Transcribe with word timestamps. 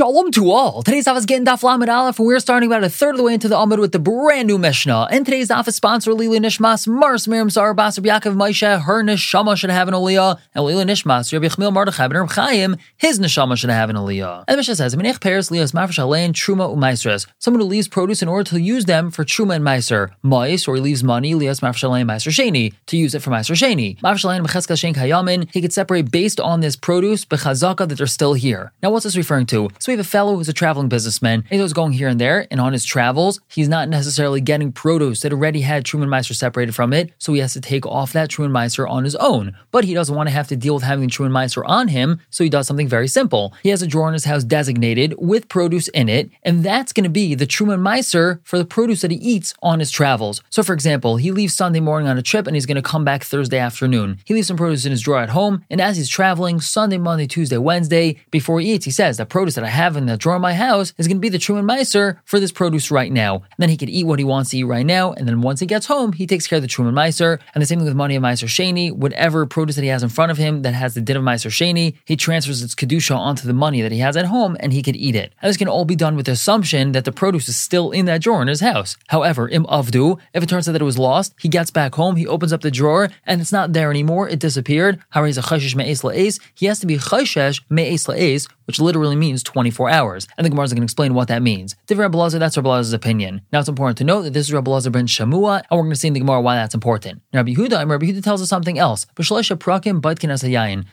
Shalom 0.00 0.30
to 0.30 0.50
all. 0.50 0.82
Today's 0.82 1.04
daf 1.04 1.26
Gittin 1.26 1.44
daf 1.44 1.62
lamed 1.62 1.90
aleph, 1.90 2.18
and 2.18 2.26
we're 2.26 2.40
starting 2.40 2.66
about 2.66 2.82
a 2.82 2.88
third 2.88 3.10
of 3.10 3.16
the 3.18 3.22
way 3.22 3.34
into 3.34 3.48
the 3.48 3.54
Amud 3.54 3.78
with 3.80 3.92
the 3.92 3.98
brand 3.98 4.48
new 4.48 4.56
Mishnah. 4.56 5.08
And 5.10 5.26
today's 5.26 5.50
daf 5.50 5.68
is 5.68 5.76
sponsored 5.76 6.14
Lili 6.14 6.40
Nishmas, 6.40 6.88
Mars 6.88 7.28
Miriam 7.28 7.50
Zar 7.50 7.74
Basar 7.74 8.02
Yaakov 8.02 8.34
Maisha, 8.34 8.80
her 8.80 9.02
neshama 9.02 9.58
should 9.58 9.68
have 9.68 9.88
an 9.88 9.92
aliyah, 9.92 10.38
and 10.54 10.64
Lili 10.64 10.86
Nishmas, 10.86 11.30
Rabbi 11.34 11.48
Chmil 11.48 11.74
Mardechai 11.74 12.08
ben 12.08 12.26
Chaim, 12.28 12.78
his 12.96 13.20
neshama 13.20 13.58
should 13.58 13.68
have 13.68 13.90
an 13.90 13.96
aliyah. 13.96 14.44
And 14.48 14.54
the 14.54 14.56
Mishnah 14.56 14.76
says, 14.76 14.96
Menech 14.96 15.20
Paris 15.20 15.50
Lios 15.50 15.72
Mafresh 15.74 15.98
Alein 15.98 16.32
Truma 16.32 16.74
Umaisres, 16.74 17.26
someone 17.38 17.60
who 17.60 17.66
leaves 17.66 17.86
produce 17.86 18.22
in 18.22 18.28
order 18.28 18.48
to 18.48 18.58
use 18.58 18.86
them 18.86 19.10
for 19.10 19.26
Truma 19.26 19.56
and 19.56 19.64
Meiser, 19.66 20.12
Mais, 20.22 20.66
or 20.66 20.76
he 20.76 20.80
leaves 20.80 21.04
money, 21.04 21.34
Lios 21.34 21.60
Mafresh 21.60 21.86
Alein 21.86 22.06
Meiser 22.06 22.32
Sheni, 22.32 22.72
to 22.86 22.96
use 22.96 23.14
it 23.14 23.20
for 23.20 23.30
Meiser 23.30 23.54
Sheni. 23.54 24.00
Mafresh 24.00 24.24
Alein 24.24 24.46
Becheskel 24.46 24.78
Shen 24.78 24.94
Kayamin, 24.94 25.46
he 25.52 25.60
could 25.60 25.74
separate 25.74 26.10
based 26.10 26.40
on 26.40 26.60
this 26.60 26.74
produce, 26.74 27.26
Bechazaka, 27.26 27.86
that 27.86 27.96
they're 27.96 28.06
still 28.06 28.32
here. 28.32 28.72
Now, 28.82 28.90
what's 28.92 29.04
this 29.04 29.14
referring 29.14 29.44
to? 29.48 29.68
So 29.78 29.89
we 29.90 29.94
have 29.96 30.06
a 30.06 30.08
fellow 30.08 30.36
who's 30.36 30.48
a 30.48 30.52
traveling 30.52 30.88
businessman, 30.88 31.42
he's 31.50 31.72
going 31.72 31.90
here 31.92 32.06
and 32.06 32.20
there, 32.20 32.46
and 32.52 32.60
on 32.60 32.72
his 32.72 32.84
travels, 32.84 33.40
he's 33.48 33.68
not 33.68 33.88
necessarily 33.88 34.40
getting 34.40 34.70
produce 34.70 35.20
that 35.20 35.32
already 35.32 35.62
had 35.62 35.84
Truman 35.84 36.08
Meiser 36.08 36.32
separated 36.32 36.76
from 36.76 36.92
it, 36.92 37.12
so 37.18 37.32
he 37.32 37.40
has 37.40 37.54
to 37.54 37.60
take 37.60 37.84
off 37.86 38.12
that 38.12 38.30
Truman 38.30 38.52
Meiser 38.52 38.88
on 38.88 39.02
his 39.02 39.16
own. 39.16 39.56
But 39.72 39.84
he 39.84 39.92
doesn't 39.92 40.14
want 40.14 40.28
to 40.28 40.32
have 40.32 40.46
to 40.48 40.56
deal 40.56 40.74
with 40.74 40.84
having 40.84 41.08
Truman 41.08 41.32
Meiser 41.32 41.64
on 41.66 41.88
him, 41.88 42.20
so 42.30 42.44
he 42.44 42.50
does 42.50 42.68
something 42.68 42.86
very 42.86 43.08
simple. 43.08 43.52
He 43.64 43.70
has 43.70 43.82
a 43.82 43.86
drawer 43.88 44.06
in 44.06 44.14
his 44.14 44.26
house 44.26 44.44
designated 44.44 45.14
with 45.18 45.48
produce 45.48 45.88
in 45.88 46.08
it, 46.08 46.30
and 46.44 46.62
that's 46.62 46.92
going 46.92 47.04
to 47.04 47.10
be 47.10 47.34
the 47.34 47.46
Truman 47.46 47.80
Meiser 47.80 48.38
for 48.44 48.58
the 48.58 48.64
produce 48.64 49.00
that 49.00 49.10
he 49.10 49.16
eats 49.16 49.54
on 49.60 49.80
his 49.80 49.90
travels. 49.90 50.40
So, 50.50 50.62
for 50.62 50.72
example, 50.72 51.16
he 51.16 51.32
leaves 51.32 51.54
Sunday 51.54 51.80
morning 51.80 52.08
on 52.08 52.16
a 52.16 52.22
trip 52.22 52.46
and 52.46 52.54
he's 52.54 52.66
going 52.66 52.76
to 52.76 52.82
come 52.82 53.04
back 53.04 53.24
Thursday 53.24 53.58
afternoon. 53.58 54.18
He 54.24 54.34
leaves 54.34 54.46
some 54.46 54.56
produce 54.56 54.84
in 54.84 54.92
his 54.92 55.02
drawer 55.02 55.18
at 55.18 55.30
home, 55.30 55.64
and 55.68 55.80
as 55.80 55.96
he's 55.96 56.08
traveling 56.08 56.60
Sunday, 56.60 56.98
Monday, 56.98 57.26
Tuesday, 57.26 57.58
Wednesday, 57.58 58.20
before 58.30 58.60
he 58.60 58.72
eats, 58.72 58.84
he 58.84 58.92
says, 58.92 59.16
The 59.16 59.26
produce 59.26 59.56
that 59.56 59.64
I 59.64 59.69
have 59.70 59.96
in 59.96 60.06
the 60.06 60.16
drawer 60.16 60.36
in 60.36 60.42
my 60.42 60.54
house 60.54 60.92
is 60.98 61.06
going 61.06 61.16
to 61.16 61.20
be 61.20 61.28
the 61.28 61.38
Truman 61.38 61.64
Meiser 61.64 62.18
for 62.24 62.38
this 62.38 62.52
produce 62.52 62.90
right 62.90 63.10
now. 63.10 63.36
And 63.36 63.58
then 63.58 63.68
he 63.68 63.76
could 63.76 63.88
eat 63.88 64.06
what 64.06 64.18
he 64.18 64.24
wants 64.24 64.50
to 64.50 64.58
eat 64.58 64.64
right 64.64 64.84
now, 64.86 65.12
and 65.12 65.26
then 65.26 65.40
once 65.40 65.60
he 65.60 65.66
gets 65.66 65.86
home, 65.86 66.12
he 66.12 66.26
takes 66.26 66.46
care 66.46 66.56
of 66.56 66.62
the 66.62 66.68
Truman 66.68 66.94
Meiser. 66.94 67.38
And 67.54 67.62
the 67.62 67.66
same 67.66 67.78
thing 67.78 67.86
with 67.86 67.94
money 67.94 68.16
of 68.16 68.22
Meiser 68.22 68.48
Sheni, 68.48 68.92
whatever 68.92 69.46
produce 69.46 69.76
that 69.76 69.82
he 69.82 69.88
has 69.88 70.02
in 70.02 70.08
front 70.08 70.30
of 70.30 70.38
him 70.38 70.62
that 70.62 70.74
has 70.74 70.94
the 70.94 71.00
din 71.00 71.16
of 71.16 71.22
Meiser 71.22 71.50
Sheni, 71.50 71.96
he 72.04 72.16
transfers 72.16 72.62
its 72.62 72.74
Kedusha 72.74 73.16
onto 73.16 73.46
the 73.46 73.54
money 73.54 73.80
that 73.82 73.92
he 73.92 73.98
has 73.98 74.16
at 74.16 74.26
home, 74.26 74.56
and 74.60 74.72
he 74.72 74.82
could 74.82 74.96
eat 74.96 75.14
it. 75.14 75.32
And 75.40 75.48
this 75.48 75.56
can 75.56 75.68
all 75.68 75.84
be 75.84 75.96
done 75.96 76.16
with 76.16 76.26
the 76.26 76.32
assumption 76.32 76.92
that 76.92 77.04
the 77.04 77.12
produce 77.12 77.48
is 77.48 77.56
still 77.56 77.90
in 77.90 78.06
that 78.06 78.22
drawer 78.22 78.42
in 78.42 78.48
his 78.48 78.60
house. 78.60 78.96
However, 79.08 79.48
im 79.48 79.64
avdu, 79.64 80.18
if 80.34 80.42
it 80.42 80.48
turns 80.48 80.68
out 80.68 80.72
that 80.72 80.82
it 80.82 80.84
was 80.84 80.98
lost, 80.98 81.34
he 81.40 81.48
gets 81.48 81.70
back 81.70 81.94
home, 81.94 82.16
he 82.16 82.26
opens 82.26 82.52
up 82.52 82.60
the 82.60 82.70
drawer, 82.70 83.08
and 83.26 83.40
it's 83.40 83.52
not 83.52 83.72
there 83.72 83.90
anymore, 83.90 84.28
it 84.28 84.38
disappeared. 84.38 84.98
He 85.12 85.20
has 85.20 86.80
to 86.80 86.86
be 86.86 86.96
chashesh 86.96 87.60
me'es 87.70 88.06
la'es, 88.06 88.48
which 88.66 88.80
literally 88.80 89.16
means 89.16 89.42
24 89.60 89.90
hours. 89.90 90.26
And 90.38 90.44
the 90.46 90.48
Gemara 90.48 90.64
is 90.64 90.72
going 90.72 90.80
to 90.80 90.84
explain 90.84 91.12
what 91.12 91.28
that 91.28 91.42
means. 91.42 91.76
Lazar, 91.90 92.38
that's 92.38 92.56
Rabbi 92.56 92.70
Lazar's 92.70 92.94
opinion. 92.94 93.42
Now 93.52 93.60
it's 93.60 93.68
important 93.68 93.98
to 93.98 94.04
note 94.04 94.22
that 94.22 94.32
this 94.32 94.46
is 94.46 94.52
Rabbi 94.54 94.70
Lazar 94.70 94.88
ben 94.88 95.06
Shamua, 95.06 95.62
and 95.70 95.76
we're 95.76 95.82
going 95.82 95.90
to 95.90 95.96
see 95.96 96.08
in 96.08 96.14
the 96.14 96.20
Gemara 96.20 96.40
why 96.40 96.54
that's 96.56 96.74
important. 96.74 97.20
Now, 97.34 97.40
Rabbi 97.40 97.52
Yehuda, 97.52 97.86
Rabbi 97.86 98.06
Yehuda 98.06 98.22
tells 98.22 98.40
us 98.40 98.48
something 98.48 98.78
else. 98.78 99.06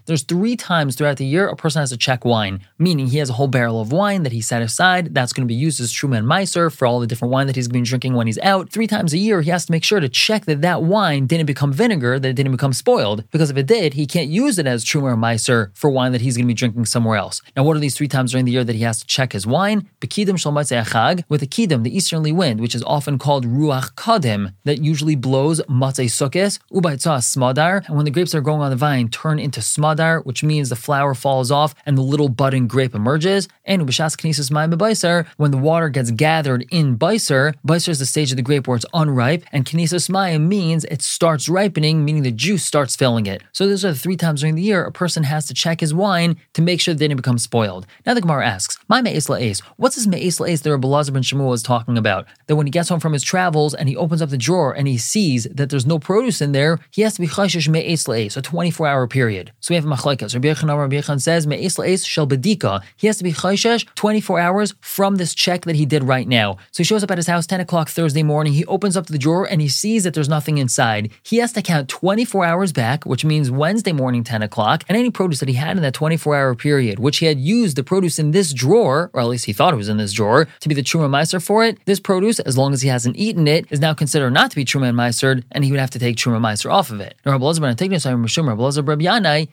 There's 0.06 0.24
three 0.24 0.56
times 0.58 0.96
throughout 0.96 1.18
the 1.18 1.26
year 1.26 1.48
a 1.48 1.56
person 1.56 1.80
has 1.80 1.92
to 1.92 1.98
check 1.98 2.26
wine, 2.26 2.60
meaning 2.78 3.08
he 3.08 3.20
has 3.20 3.30
a 3.30 3.34
whole 3.34 3.48
barrel 3.48 3.80
of 3.80 3.94
wine 3.94 4.24
that 4.24 4.34
he 4.34 4.42
set 4.42 4.62
aside 4.62 5.14
that's 5.14 5.32
going 5.32 5.48
to 5.48 5.48
be 5.48 5.56
used 5.56 5.80
as 5.80 5.94
Truman 5.94 6.26
Meiser 6.26 6.70
for 6.76 6.86
all 6.86 7.00
the 7.00 7.08
different 7.08 7.32
wine 7.32 7.48
that 7.48 7.56
he's 7.56 7.70
been 7.70 7.84
drinking 7.84 8.16
when 8.16 8.28
he's 8.28 8.40
out. 8.40 8.70
Three 8.70 8.88
times 8.88 9.14
a 9.14 9.18
year, 9.18 9.42
he 9.42 9.50
has 9.50 9.66
to 9.68 9.72
make 9.72 9.86
sure 9.86 10.02
to 10.02 10.10
check 10.10 10.44
that 10.46 10.62
that 10.62 10.84
wine 10.84 11.26
didn't 11.26 11.46
become 11.46 11.72
vinegar, 11.72 12.20
that 12.20 12.28
it 12.28 12.36
didn't 12.36 12.52
become 12.52 12.74
spoiled, 12.74 13.24
because 13.32 13.50
if 13.50 13.56
it 13.56 13.66
did, 13.66 13.94
he 13.94 14.06
can't 14.06 14.28
use 14.28 14.60
it 14.60 14.68
as 14.68 14.84
Truman 14.84 15.18
Meiser 15.18 15.72
for 15.74 15.90
wine 15.90 16.12
that 16.12 16.22
he's 16.22 16.36
going 16.36 16.46
to 16.46 16.48
be 16.48 16.54
drinking 16.54 16.86
somewhere 16.86 17.18
else. 17.18 17.42
Now, 17.56 17.64
what 17.64 17.78
are 17.78 17.80
these 17.80 17.96
three 17.96 18.08
times 18.08 18.32
during 18.32 18.46
the 18.46 18.52
year 18.52 18.57
that 18.64 18.76
he 18.76 18.84
has 18.84 19.00
to 19.00 19.06
check 19.06 19.34
his 19.34 19.46
wine? 19.46 19.90
Bekidim 20.02 20.38
Achag, 20.38 21.24
with 21.30 21.42
a 21.42 21.48
Kidim, 21.48 21.84
the 21.84 21.96
easterly 21.96 22.32
wind, 22.32 22.60
which 22.60 22.76
is 22.76 22.84
often 22.84 23.18
called 23.18 23.46
Ruach 23.46 23.94
Kadim, 23.96 24.54
that 24.64 24.82
usually 24.82 25.16
blows 25.16 25.62
Matzei 25.64 26.06
Sukkis, 26.06 26.60
Ubaitza 26.72 27.20
Smadar, 27.20 27.86
and 27.88 27.96
when 27.96 28.06
the 28.06 28.12
grapes 28.12 28.34
are 28.36 28.42
growing 28.42 28.62
on 28.62 28.70
the 28.70 28.76
vine, 28.76 29.10
turn 29.10 29.40
into 29.40 29.60
Smadar, 29.60 30.26
which 30.26 30.44
means 30.44 30.70
the 30.70 30.76
flower 30.76 31.14
falls 31.14 31.52
off 31.52 31.76
and 31.86 31.98
the 31.98 32.02
little 32.02 32.30
budding 32.30 32.68
grape 32.68 32.96
emerges, 32.96 33.48
and 33.66 33.82
Ubashas 33.82 34.16
Knesses 34.16 34.52
Mayim 34.52 34.74
Beiser, 34.74 35.26
when 35.38 35.52
the 35.52 35.58
water 35.58 35.90
gets 35.90 36.12
gathered 36.12 36.66
in 36.72 36.98
Beiser, 36.98 37.54
Beiser 37.66 37.90
is 37.90 38.00
the 38.00 38.06
stage 38.06 38.32
of 38.32 38.38
the 38.38 38.44
grape 38.44 38.68
where 38.68 38.78
it's 38.78 38.86
unripe, 38.94 39.44
and 39.52 39.66
Knesses 39.66 40.10
Mayim 40.10 40.48
means 40.48 40.86
it 40.86 41.02
starts 41.02 41.50
ripening, 41.50 42.06
meaning 42.06 42.24
the 42.24 42.32
juice 42.32 42.64
starts 42.64 42.96
filling 42.96 43.26
it. 43.26 43.42
So 43.52 43.68
those 43.68 43.84
are 43.86 43.92
the 43.92 44.00
three 44.00 44.18
times 44.18 44.42
during 44.42 44.56
the 44.56 44.62
year 44.62 44.84
a 44.84 44.92
person 44.92 45.24
has 45.24 45.46
to 45.48 45.54
check 45.54 45.80
his 45.82 45.94
wine 45.94 46.38
to 46.54 46.62
make 46.62 46.82
sure 46.82 46.94
that 46.94 47.04
it 47.04 47.08
didn't 47.08 47.18
become 47.18 47.38
spoiled. 47.38 47.88
Now 48.06 48.14
the 48.14 48.22
Gemara 48.22 48.47
asks, 48.48 48.78
My 48.88 49.02
Me'es 49.02 49.28
La'es, 49.28 49.62
what's 49.76 49.96
this 49.96 50.08
Me'es 50.08 50.40
La'es 50.40 50.62
that 50.62 50.72
Rabbi 50.72 50.88
Lazar 50.88 51.12
ben 51.12 51.22
Shamua 51.22 51.54
is 51.54 51.62
talking 51.62 51.98
about? 51.98 52.26
That 52.48 52.56
when 52.56 52.66
he 52.66 52.72
gets 52.72 52.90
home 52.90 53.02
from 53.02 53.14
his 53.14 53.24
travels 53.24 53.74
and 53.74 53.90
he 53.90 53.96
opens 53.98 54.22
up 54.22 54.30
the 54.30 54.38
drawer 54.38 54.72
and 54.72 54.88
he 54.88 54.98
sees 54.98 55.44
that 55.46 55.70
there's 55.70 55.86
no 55.86 56.00
produce 56.00 56.42
in 56.42 56.54
there, 56.54 56.80
he 56.92 57.02
has 57.02 57.16
to 57.16 57.22
be 57.22 57.28
Chayshish 57.28 57.68
Me'es 57.68 58.06
La'es, 58.06 58.38
a 58.38 58.42
24 58.42 58.88
hour 58.88 59.08
period. 59.08 59.52
So 59.60 59.74
we 59.74 59.76
have 59.76 59.86
a 59.86 59.90
Machlaikas. 59.90 60.34
Rabbi 60.34 60.48
Yechon 60.48 60.78
Rabbi 60.78 60.96
Yechon 60.96 61.22
says 61.22 61.46
Me'es 61.46 61.76
La'es 61.76 62.08
shel 62.08 62.26
bedika. 62.26 62.82
He 62.96 63.08
has 63.08 63.18
to 63.18 63.24
be 63.24 63.34
Chayshish 63.34 63.86
24 63.96 64.40
hours 64.40 64.74
from 64.80 65.16
this 65.16 65.36
check 65.36 65.66
that 65.66 65.76
he 65.76 65.86
did 65.86 66.04
right 66.04 66.28
now. 66.28 66.54
So 66.72 66.80
he 66.80 66.84
shows 66.86 67.04
up 67.04 67.12
at 67.12 67.18
his 67.18 67.28
house 67.28 67.46
10 67.48 67.60
o'clock 67.60 67.90
Thursday 67.90 68.24
morning. 68.24 68.54
He 68.54 68.66
opens 68.66 68.96
up 68.96 69.08
the 69.08 69.18
drawer 69.18 69.46
and 69.46 69.62
he 69.62 69.68
sees 69.68 70.06
that 70.06 70.14
there's 70.14 70.30
nothing 70.30 70.58
inside. 70.58 71.12
He 71.24 71.38
has 71.38 71.52
to 71.54 71.62
count 71.62 71.90
24 71.90 72.46
hours 72.46 72.72
back, 72.72 73.06
which 73.06 73.26
means 73.26 73.52
Wednesday 73.52 73.92
morning 73.92 74.24
10 74.24 74.42
o'clock, 74.42 74.84
and 74.88 74.98
any 74.98 75.12
produce 75.12 75.40
that 75.40 75.50
he 75.50 75.56
had 75.56 75.76
in 75.76 75.84
that 75.84 75.94
24 75.94 76.36
hour 76.36 76.56
period, 76.56 77.00
which 77.00 77.18
he 77.18 77.26
had 77.26 77.40
used 77.40 77.76
the 77.76 77.84
produce 77.84 78.20
in 78.20 78.32
this 78.38 78.54
drawer, 78.54 79.10
or 79.14 79.20
at 79.20 79.28
least 79.28 79.46
he 79.46 79.54
thought 79.54 79.74
it 79.74 79.78
was 79.78 79.90
in 79.90 79.98
this 79.98 80.14
drawer, 80.14 80.48
to 80.60 80.70
be 80.70 80.76
the 80.76 80.84
Truma 80.84 81.10
Meiser 81.10 81.44
for 81.44 81.66
it, 81.66 81.80
this 81.86 82.00
produce, 82.00 82.40
as 82.42 82.56
long 82.56 82.72
as 82.72 82.84
he 82.84 82.88
hasn't 82.88 83.16
eaten 83.16 83.48
it, 83.48 83.66
is 83.72 83.80
now 83.80 83.96
considered 83.96 84.30
not 84.30 84.52
to 84.52 84.56
be 84.56 84.64
Truma 84.64 84.94
Meiser, 84.94 85.44
and 85.52 85.64
he 85.66 85.72
would 85.72 85.80
have 85.80 85.90
to 85.90 85.98
take 85.98 86.18
Truma 86.18 86.40
Meiser 86.40 86.72
off 86.72 86.92
of 86.92 87.00
it. 87.00 87.16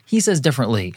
He 0.04 0.20
says 0.20 0.38
differently. 0.38 0.94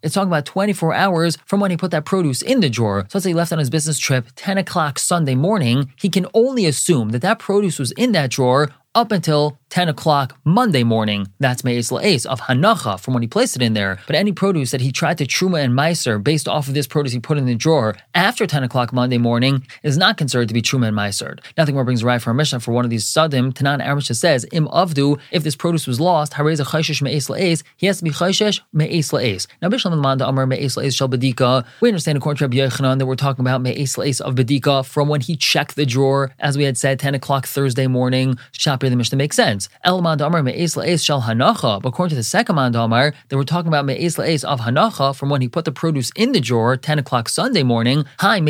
It's 0.00 0.14
talking 0.14 0.28
about 0.28 0.46
24 0.46 0.94
hours 0.94 1.36
from 1.44 1.58
when 1.58 1.72
he 1.72 1.76
put 1.76 1.90
that 1.90 2.04
produce 2.04 2.40
in 2.40 2.60
the 2.60 2.70
drawer. 2.70 3.00
So 3.08 3.18
let's 3.18 3.24
say 3.24 3.30
he 3.30 3.34
left 3.34 3.50
on 3.50 3.58
his 3.58 3.68
business 3.68 3.98
trip 3.98 4.28
10 4.36 4.58
o'clock 4.58 5.00
Sunday 5.00 5.34
morning, 5.34 5.92
he 5.96 6.08
can 6.08 6.28
only 6.34 6.66
assume 6.66 7.08
that 7.08 7.22
that 7.22 7.40
produce 7.40 7.80
was 7.80 7.90
in 7.92 8.12
that 8.12 8.30
drawer 8.30 8.70
up 8.94 9.12
until 9.12 9.58
10 9.70 9.88
o'clock 9.88 10.36
Monday 10.44 10.82
morning. 10.82 11.28
That's 11.38 11.62
Me'es 11.62 11.90
La'es 11.90 12.26
of 12.26 12.40
Hanacha 12.40 12.98
from 12.98 13.14
when 13.14 13.22
he 13.22 13.28
placed 13.28 13.54
it 13.54 13.62
in 13.62 13.74
there. 13.74 14.00
But 14.08 14.16
any 14.16 14.32
produce 14.32 14.72
that 14.72 14.80
he 14.80 14.90
tried 14.90 15.18
to 15.18 15.26
Truma 15.26 15.62
and 15.62 15.72
Meiser 15.72 16.22
based 16.22 16.48
off 16.48 16.66
of 16.66 16.74
this 16.74 16.88
produce 16.88 17.12
he 17.12 17.20
put 17.20 17.38
in 17.38 17.46
the 17.46 17.54
drawer 17.54 17.96
after 18.14 18.48
10 18.48 18.64
o'clock 18.64 18.92
Monday 18.92 19.18
morning 19.18 19.64
is 19.84 19.96
not 19.96 20.16
considered 20.16 20.48
to 20.48 20.54
be 20.54 20.60
Truma 20.60 20.88
and 20.88 20.96
Meiser. 20.96 21.38
Nothing 21.56 21.76
more 21.76 21.84
brings 21.84 22.02
a 22.02 22.06
right 22.06 22.20
for 22.20 22.32
a 22.32 22.34
Mishnah 22.34 22.60
for 22.60 22.72
one 22.72 22.84
of 22.84 22.90
these 22.90 23.04
Sadim. 23.04 23.52
Tanan 23.52 23.80
Armisha 23.80 24.16
says, 24.16 24.44
Im 24.50 24.66
Avdu, 24.66 25.20
if 25.30 25.44
this 25.44 25.54
produce 25.54 25.86
was 25.86 26.00
lost, 26.00 26.32
Hareza 26.32 26.66
Chayshish 26.66 27.00
Me'es 27.00 27.28
La'es, 27.28 27.62
he 27.76 27.86
has 27.86 27.98
to 27.98 28.04
be 28.04 28.10
Chayshish 28.10 28.60
Me'es 28.72 29.12
La'es. 29.12 29.46
Now, 29.62 29.68
Bishlam 29.68 29.96
Manda 30.00 30.26
Amar 30.26 30.46
Me'es 30.46 30.74
La'es 30.74 30.96
Shal 30.96 31.08
Bedika. 31.08 31.64
We 31.80 31.88
understand 31.88 32.18
according 32.18 32.38
to 32.38 32.44
Rabbi 32.44 32.56
Yechanan 32.56 32.98
that 32.98 33.06
we're 33.06 33.14
talking 33.14 33.44
about 33.44 33.62
Me'es 33.62 33.94
La'es 33.94 34.20
of 34.20 34.34
Bedika 34.34 34.84
from 34.84 35.08
when 35.08 35.20
he 35.20 35.36
checked 35.36 35.76
the 35.76 35.86
drawer, 35.86 36.32
as 36.40 36.58
we 36.58 36.64
had 36.64 36.76
said, 36.76 36.98
10 36.98 37.14
o'clock 37.14 37.46
Thursday 37.46 37.86
morning. 37.86 38.36
Shapir 38.80 38.90
the 38.90 38.96
Mishnah 38.96 39.18
makes 39.18 39.36
sense. 39.36 39.68
El 39.84 40.02
Mandamar 40.02 40.42
Me'es 40.42 40.74
La'es 40.74 41.04
Shal 41.04 41.22
Hanacha. 41.22 41.82
But 41.82 41.90
according 41.90 42.10
to 42.10 42.16
the 42.16 42.22
second 42.22 42.56
Mandamar, 42.56 43.12
they 43.28 43.36
were 43.36 43.44
talking 43.44 43.68
about 43.68 43.84
Me'es 43.84 44.16
La'es 44.16 44.44
of 44.44 44.60
Hanacha 44.60 45.14
from 45.14 45.28
when 45.30 45.40
he 45.40 45.48
put 45.48 45.64
the 45.64 45.72
produce 45.72 46.10
in 46.16 46.32
the 46.32 46.40
drawer 46.40 46.76
10 46.76 46.98
o'clock 46.98 47.28
Sunday 47.28 47.62
morning. 47.62 48.04
Hi, 48.18 48.40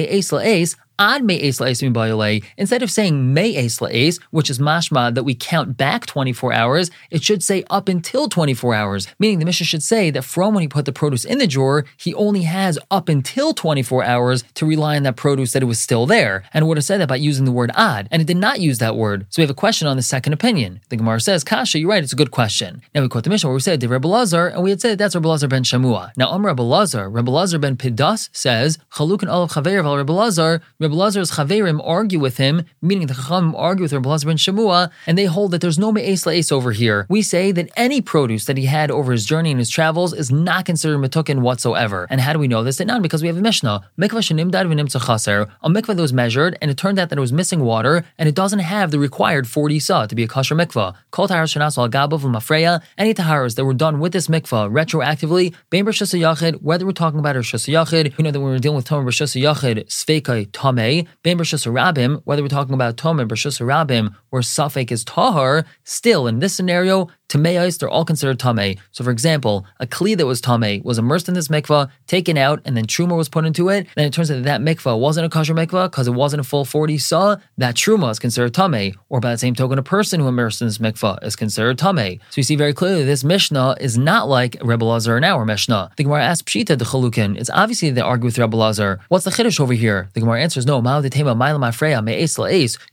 Me'es 1.01 1.59
La'es 1.61 1.83
ad 1.83 1.93
me'es 1.93 2.13
la'es 2.13 2.45
instead 2.59 2.83
of 2.83 2.91
saying 2.91 3.33
me'es 3.33 3.79
la'es, 3.79 4.21
which 4.31 4.51
is 4.51 4.59
mashma 4.59 5.15
that 5.15 5.25
we 5.25 5.35
count 5.35 5.77
back 5.77 6.05
24 6.05 6.53
hours, 6.53 6.91
it 7.11 7.23
should 7.23 7.43
say 7.43 7.65
up 7.71 7.89
until 7.89 8.29
24 8.29 8.75
hours, 8.75 9.09
meaning 9.19 9.39
the 9.39 9.47
Mishnah 9.47 9.65
should 9.67 9.83
say 9.83 10.11
that 10.11 10.23
from 10.23 10.55
when 10.55 10.63
he 10.63 10.69
put 10.69 10.85
the 10.85 10.93
produce 10.93 11.25
in 11.25 11.39
the 11.39 11.47
drawer, 11.47 11.87
he 11.97 12.15
only 12.15 12.43
has 12.43 12.79
up 12.91 13.09
until 13.09 13.55
24 13.55 14.05
hours 14.05 14.45
to 14.55 14.67
rely 14.67 14.97
on 14.97 15.03
that 15.05 15.17
produce 15.17 15.53
that 15.53 15.63
it 15.63 15.67
was 15.67 15.81
still 15.81 16.05
there, 16.07 16.45
and 16.53 16.69
would 16.69 16.77
have 16.77 16.85
said 16.85 17.01
that 17.01 17.09
by 17.09 17.17
using 17.17 17.47
the 17.47 17.53
word 17.53 17.71
ad, 17.75 18.07
and 18.11 18.21
it 18.21 18.27
did 18.27 18.37
not 18.37 18.61
use 18.61 18.79
that 18.79 18.97
word. 18.97 19.27
So 19.31 19.41
we 19.41 19.45
have 19.45 19.51
a 19.51 19.55
question 19.55 19.89
on 19.89 19.97
the 19.97 20.03
second 20.03 20.35
opinion. 20.35 20.81
The 20.91 20.97
Gemara 20.97 21.21
says, 21.21 21.45
Kasha, 21.45 21.79
you're 21.79 21.89
right, 21.89 22.03
it's 22.03 22.13
a 22.13 22.17
good 22.17 22.31
question. 22.31 22.83
Now 22.95 23.01
we 23.01 23.09
quote 23.09 23.25
the 23.25 23.31
Mishnah 23.31 23.49
where 23.49 23.55
we 23.55 23.61
said, 23.61 23.83
Rebbe 23.83 24.07
Lazar, 24.07 24.49
and 24.49 24.63
we 24.63 24.71
had 24.71 24.81
said 24.81 24.99
that's 24.99 25.15
Rebbe 25.15 25.49
ben 25.49 25.65
Shamua. 25.65 26.13
Now, 26.17 26.29
Om 26.29 26.45
Rebbe 26.45 26.63
Lazar, 26.63 27.09
Rebbe 27.09 27.31
Lazar 27.31 27.59
ben 27.59 27.77
Pidas 27.77 28.29
says, 28.33 28.79
Chaluk 28.93 29.23
and 29.23 29.31
Olav 29.31 29.53
Chaver 29.53 29.97
Rebbe 29.97 30.13
Lazar, 30.13 30.61
Reb 30.91 30.97
Lazar's 30.97 31.31
chaverim 31.31 31.81
argue 31.85 32.19
with 32.19 32.37
him, 32.39 32.65
meaning 32.83 33.07
the 33.07 33.15
chachamim 33.15 33.55
argue 33.57 33.85
with 33.85 33.93
Reb 33.93 34.07
Lazar 34.07 34.27
ben 34.27 34.37
Shemua, 34.37 34.91
and 35.07 35.17
they 35.17 35.27
hold 35.27 35.53
that 35.53 35.61
there's 35.61 35.79
no 35.79 35.93
me'es 35.93 36.25
la'es 36.25 36.51
over 36.51 36.73
here. 36.73 37.07
We 37.09 37.23
say 37.23 37.53
that 37.53 37.71
any 37.77 38.01
produce 38.01 38.47
that 38.47 38.57
he 38.57 38.67
had 38.67 38.91
over 38.91 39.13
his 39.13 39.25
journey 39.25 39.53
and 39.53 39.61
his 39.61 39.71
travels 39.71 40.13
is 40.13 40.33
not 40.33 40.65
considered 40.65 40.99
metukin 40.99 41.43
whatsoever. 41.43 42.09
And 42.11 42.21
how 42.21 42.33
do 42.33 42.41
we 42.41 42.49
know 42.49 42.65
this? 42.65 42.81
Not 42.81 43.03
because 43.03 43.23
we 43.23 43.29
have 43.29 43.37
a 43.37 43.41
Mishnah. 43.41 43.89
Mikvah 44.01 44.21
shenimdad 44.27 44.67
chaser, 44.91 45.49
a 45.63 45.69
mikvah 45.69 45.95
that 45.95 46.03
was 46.03 46.13
measured, 46.13 46.59
and 46.61 46.73
it 46.73 46.77
turned 46.77 46.99
out 46.99 47.09
that 47.11 47.19
it 47.19 47.21
was 47.21 47.33
missing 47.33 47.61
water, 47.61 48.05
and 48.19 48.29
it 48.29 48.35
doesn't 48.35 48.59
have 48.59 48.91
the 48.91 48.99
required 48.99 49.47
40 49.47 49.79
sa 49.79 50.07
to 50.07 50.17
be 50.17 50.25
a 50.25 50.29
kosher 50.29 50.57
mikvah. 50.57 50.97
Kol 51.13 51.29
taharas 51.29 51.55
shenas 51.55 51.79
al 51.79 51.89
mafreya, 51.89 52.83
any 52.99 53.15
taharas 53.15 53.55
that 53.55 53.65
were 53.65 53.75
done 53.75 54.01
with 54.01 54.13
this 54.13 54.27
mikvah 54.27 54.69
retroactively, 54.69 55.55
bein 55.71 55.85
yachid, 55.85 56.63
whether 56.63 56.85
we're 56.85 56.91
talking 56.91 57.21
about 57.21 57.37
shus 57.37 57.69
yachid, 57.69 58.17
we 58.19 58.25
know 58.25 58.33
that 58.33 58.41
when 58.41 58.51
we're 58.51 58.59
dealing 58.59 58.77
with 58.77 58.89
tomer 58.89 59.05
b'shus 59.05 59.41
yachid, 59.41 59.87
sveikai 59.87 60.51
tamei, 60.81 61.07
bein 61.23 61.39
b'shus 61.39 61.67
rabim, 61.67 62.21
whether 62.25 62.43
we're 62.43 62.49
talking 62.49 62.75
about 62.75 62.97
tomer 62.97 63.27
b'shus 63.27 63.61
rabim, 63.61 64.15
where 64.31 64.43
safek 64.43 64.91
is 64.91 65.05
tahar, 65.05 65.65
still 65.85 66.27
in 66.27 66.39
this 66.39 66.55
scenario, 66.55 67.09
Tameis, 67.31 67.79
they're 67.79 67.89
all 67.89 68.05
considered 68.05 68.41
tame. 68.41 68.77
So, 68.91 69.05
for 69.05 69.13
example, 69.13 69.65
a 69.79 69.87
kli 69.87 70.17
that 70.17 70.27
was 70.27 70.41
tame 70.41 70.83
was 70.83 70.99
immersed 70.99 71.29
in 71.29 71.35
this 71.35 71.47
mikvah, 71.47 71.89
taken 72.09 72.37
out, 72.37 72.61
and 72.65 72.77
then 72.77 72.87
truma 72.87 73.17
was 73.17 73.29
put 73.29 73.47
into 73.47 73.69
it. 73.69 73.87
Then 73.95 74.07
it 74.07 74.13
turns 74.13 74.33
out 74.33 74.43
that 74.43 74.45
that 74.45 74.61
mikvah 74.61 74.99
wasn't 74.99 75.27
a 75.27 75.29
kosher 75.29 75.55
mikvah 75.55 75.93
because 75.93 76.09
it 76.09 76.15
wasn't 76.15 76.41
a 76.41 76.45
full 76.45 76.65
40 76.65 76.99
saw. 76.99 77.37
That 77.57 77.77
truma 77.77 78.11
is 78.11 78.19
considered 78.19 78.53
tame. 78.53 78.95
Or 79.09 79.21
by 79.21 79.31
the 79.31 79.39
same 79.39 79.55
token, 79.55 79.79
a 79.79 79.83
person 79.83 80.19
who 80.19 80.27
immersed 80.27 80.61
in 80.61 80.67
this 80.67 80.79
mikvah 80.79 81.25
is 81.25 81.37
considered 81.37 81.79
tame. 81.79 82.19
So 82.31 82.39
you 82.39 82.43
see 82.43 82.57
very 82.57 82.75
clearly 82.75 83.05
this 83.05 83.23
Mishnah 83.23 83.77
is 83.81 83.97
not 83.97 84.29
like 84.29 84.57
Rebbe 84.61 84.85
Lazar 84.85 85.17
in 85.17 85.23
our 85.23 85.45
Mishnah. 85.45 85.93
The 85.97 86.03
Gemara 86.03 86.25
asks 86.25 86.51
Pshita 86.51 86.77
the 86.77 86.85
Chalukin. 86.85 87.39
It's 87.39 87.51
obviously 87.51 87.91
they 87.91 88.01
argue 88.01 88.27
with 88.27 88.39
Rebbe 88.39 88.57
Lazar. 88.57 88.99
What's 89.09 89.25
the 89.25 89.31
chiddush 89.31 89.61
over 89.61 89.73
here? 89.73 90.09
The 90.15 90.21
Gemara 90.21 90.43
answers 90.43 90.60
no. 90.67 90.81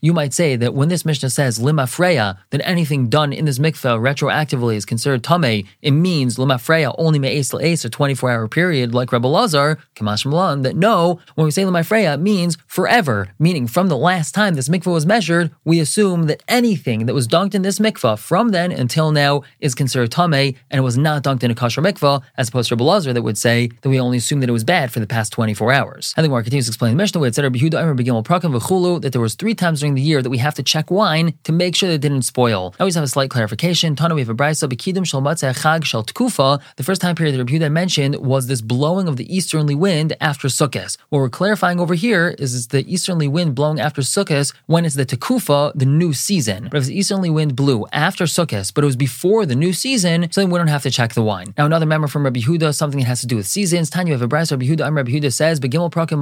You 0.00 0.12
might 0.12 0.34
say 0.34 0.56
that 0.56 0.74
when 0.74 0.88
this 0.88 1.04
Mishnah 1.04 1.30
says 1.30 1.60
lima 1.60 1.86
freya, 1.86 2.38
then 2.50 2.60
anything 2.62 3.08
done 3.08 3.32
in 3.32 3.44
this 3.44 3.58
mikvah 3.58 3.98
retroactively 3.98 4.76
is 4.76 4.84
considered 4.84 5.24
tame. 5.24 5.66
It 5.82 5.90
means 5.92 6.38
lima 6.38 6.58
freya 6.58 6.92
only 6.98 7.18
me'es 7.18 7.50
la'es, 7.50 7.84
a 7.84 7.90
24 7.90 8.30
hour 8.30 8.48
period, 8.48 8.94
like 8.94 9.12
Rebbe 9.12 9.26
Lazar, 9.26 9.78
Kamash 9.94 10.26
Malan, 10.26 10.62
that 10.62 10.76
no, 10.76 11.20
when 11.34 11.44
we 11.44 11.50
say 11.50 11.64
lima 11.64 11.84
freya, 11.84 12.14
it 12.14 12.20
means 12.20 12.56
forever, 12.66 13.28
meaning 13.38 13.66
from 13.66 13.88
the 13.88 13.96
last 13.96 14.34
time 14.34 14.54
this 14.54 14.68
mikvah 14.68 14.92
was 14.92 15.06
measured, 15.06 15.50
we 15.64 15.80
assume 15.80 16.24
that 16.24 16.42
anything 16.48 17.06
that 17.06 17.14
was 17.14 17.28
dunked 17.28 17.54
in 17.54 17.62
this 17.62 17.78
mikvah 17.78 18.18
from 18.18 18.50
then 18.50 18.72
until 18.72 19.12
now 19.12 19.42
is 19.60 19.74
considered 19.74 20.10
tame, 20.10 20.32
and 20.34 20.78
it 20.78 20.80
was 20.80 20.98
not 20.98 21.22
dunked 21.22 21.42
in 21.42 21.50
a 21.50 21.54
kosher 21.54 21.82
mikvah, 21.82 22.22
as 22.36 22.48
opposed 22.48 22.68
to 22.68 22.74
Rebbe 22.74 22.84
Lazar 22.84 23.12
that 23.12 23.22
would 23.22 23.38
say 23.38 23.68
that 23.82 23.88
we 23.88 24.00
only 24.00 24.18
assume 24.18 24.40
that 24.40 24.48
it 24.48 24.52
was 24.52 24.64
bad 24.64 24.92
for 24.92 25.00
the 25.00 25.06
past 25.06 25.32
24 25.32 25.72
hours. 25.72 26.14
And 26.16 26.24
the 26.24 26.28
Gemara 26.28 26.42
continues 26.42 26.66
to 26.66 26.70
explain 26.70 26.92
the 26.92 26.96
Mishnah, 26.96 27.20
that 27.58 29.10
there 29.12 29.20
was 29.20 29.34
three 29.34 29.54
times 29.54 29.80
during 29.80 29.94
the 29.94 30.02
year 30.02 30.22
that 30.22 30.30
we 30.30 30.38
have 30.38 30.54
to 30.54 30.62
check 30.62 30.90
wine 30.90 31.34
to 31.44 31.52
make 31.52 31.74
sure 31.74 31.88
that 31.88 31.96
it 31.96 32.00
didn't 32.00 32.22
spoil. 32.22 32.74
I 32.78 32.82
always 32.82 32.94
have 32.94 33.04
a 33.04 33.08
slight 33.08 33.30
clarification. 33.30 33.96
Tana, 33.96 34.14
we 34.14 34.20
have 34.20 34.28
a 34.28 34.34
brisa, 34.34 34.68
bekidim 34.68 35.06
shal 35.06 35.22
chag 35.22 35.84
shal 35.84 36.04
tkufa. 36.04 36.60
The 36.76 36.82
first 36.82 37.00
time 37.00 37.14
period 37.14 37.34
that 37.34 37.38
Rabbi 37.38 37.52
Yehuda 37.52 37.72
mentioned 37.72 38.16
was 38.16 38.46
this 38.46 38.60
blowing 38.60 39.08
of 39.08 39.16
the 39.16 39.34
easterly 39.34 39.74
wind 39.74 40.16
after 40.20 40.48
Sukkot. 40.48 40.96
What 41.08 41.18
we're 41.18 41.28
clarifying 41.28 41.80
over 41.80 41.94
here 41.94 42.34
is 42.38 42.54
it's 42.54 42.66
the 42.66 42.84
easterly 42.92 43.28
wind 43.28 43.54
blowing 43.54 43.80
after 43.80 44.02
Sukkot 44.02 44.52
when 44.66 44.84
it's 44.84 44.94
the 44.94 45.06
tekufa, 45.06 45.72
the 45.74 45.86
new 45.86 46.12
season. 46.12 46.68
But 46.70 46.78
if 46.78 46.86
the 46.86 46.98
easterly 46.98 47.30
wind 47.30 47.56
blew 47.56 47.86
after 47.92 48.24
Sukkot, 48.24 48.74
but 48.74 48.84
it 48.84 48.86
was 48.86 48.96
before 48.96 49.46
the 49.46 49.56
new 49.56 49.72
season, 49.72 50.30
so 50.30 50.40
then 50.40 50.50
we 50.50 50.58
don't 50.58 50.68
have 50.68 50.82
to 50.82 50.90
check 50.90 51.14
the 51.14 51.22
wine. 51.22 51.54
Now 51.56 51.66
another 51.66 51.86
member 51.86 52.08
from 52.08 52.24
Rabbi 52.24 52.40
Yehuda, 52.40 52.74
something 52.74 53.00
that 53.00 53.06
has 53.06 53.20
to 53.20 53.26
do 53.26 53.36
with 53.36 53.46
seasons. 53.46 53.90
Tanya 53.90 54.14
of 54.14 54.22
a 54.22 54.28
brisa, 54.28 54.52
Rabbi 54.52 54.66
Yehuda, 54.66 54.94
Rabbi 54.94 55.10
Yehuda 55.12 55.32
says, 55.32 55.60
begimel 55.60 55.90
prakim 55.90 56.18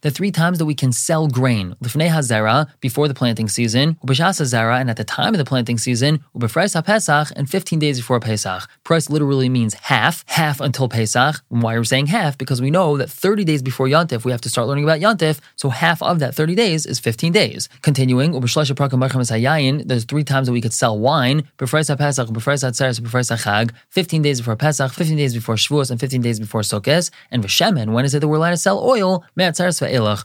the 0.00 0.10
three 0.10 0.30
times 0.38 0.58
that 0.58 0.70
we 0.72 0.74
can 0.82 0.92
sell 0.92 1.24
grain. 1.38 1.66
Lifnei 1.82 2.08
hazera, 2.16 2.56
before 2.80 3.08
the 3.08 3.18
planting 3.20 3.48
season, 3.48 3.96
ubashas 4.04 4.40
hazera, 4.40 4.80
and 4.80 4.88
at 4.88 4.96
the 4.96 5.08
time 5.18 5.34
of 5.34 5.38
the 5.38 5.44
planting 5.52 5.78
season, 5.86 6.12
ubefreis 6.36 6.74
ha-pesach, 6.74 7.28
and 7.36 7.50
15 7.50 7.78
days 7.78 7.98
before 7.98 8.20
Pesach. 8.20 8.62
Price 8.84 9.10
literally 9.10 9.48
means 9.48 9.74
half, 9.74 10.24
half 10.28 10.60
until 10.60 10.88
Pesach. 10.88 11.34
And 11.50 11.62
why 11.62 11.74
are 11.74 11.80
we 11.80 11.84
saying 11.84 12.06
half? 12.06 12.38
Because 12.38 12.60
we 12.60 12.70
know 12.70 12.96
that 12.96 13.10
30 13.10 13.44
days 13.44 13.62
before 13.62 13.86
Yontif, 13.88 14.24
we 14.24 14.32
have 14.32 14.40
to 14.42 14.48
start 14.48 14.68
learning 14.68 14.84
about 14.84 15.00
Yontif, 15.00 15.40
so 15.56 15.68
half 15.70 16.02
of 16.02 16.18
that 16.20 16.34
30 16.34 16.54
days 16.54 16.86
is 16.86 17.00
15 17.00 17.32
days. 17.32 17.68
Continuing, 17.82 18.32
there's 18.32 20.04
three 20.04 20.24
times 20.24 20.46
that 20.46 20.52
we 20.52 20.60
could 20.60 20.72
sell 20.72 20.98
wine, 20.98 21.48
befreis 21.58 21.88
ha-pesach, 21.88 22.28
befreis 22.28 22.62
ha-tzeres, 22.62 23.00
befreis 23.00 23.28
ha-chag, 23.30 23.72
15 23.90 24.22
days 24.22 24.40
before 24.40 24.56
Pesach, 24.56 24.92
15 24.92 25.16
days 25.16 25.34
before 25.34 25.56
Shavuos, 25.56 25.90
and 25.90 25.98
15 25.98 26.20
days 26.20 26.38
before 26.38 26.60
Sukkot. 26.60 27.10
And 27.30 27.42
v'shemen, 27.42 27.92
when 27.92 28.04
is 28.04 28.14
it 28.14 28.20
that 28.20 28.28
we're 28.28 28.36
allowed 28.36 28.50
to 28.50 28.56
sell 28.56 28.78
oil? 28.78 29.24
Me'atzeres 29.36 29.80
va'elach, 29.80 30.24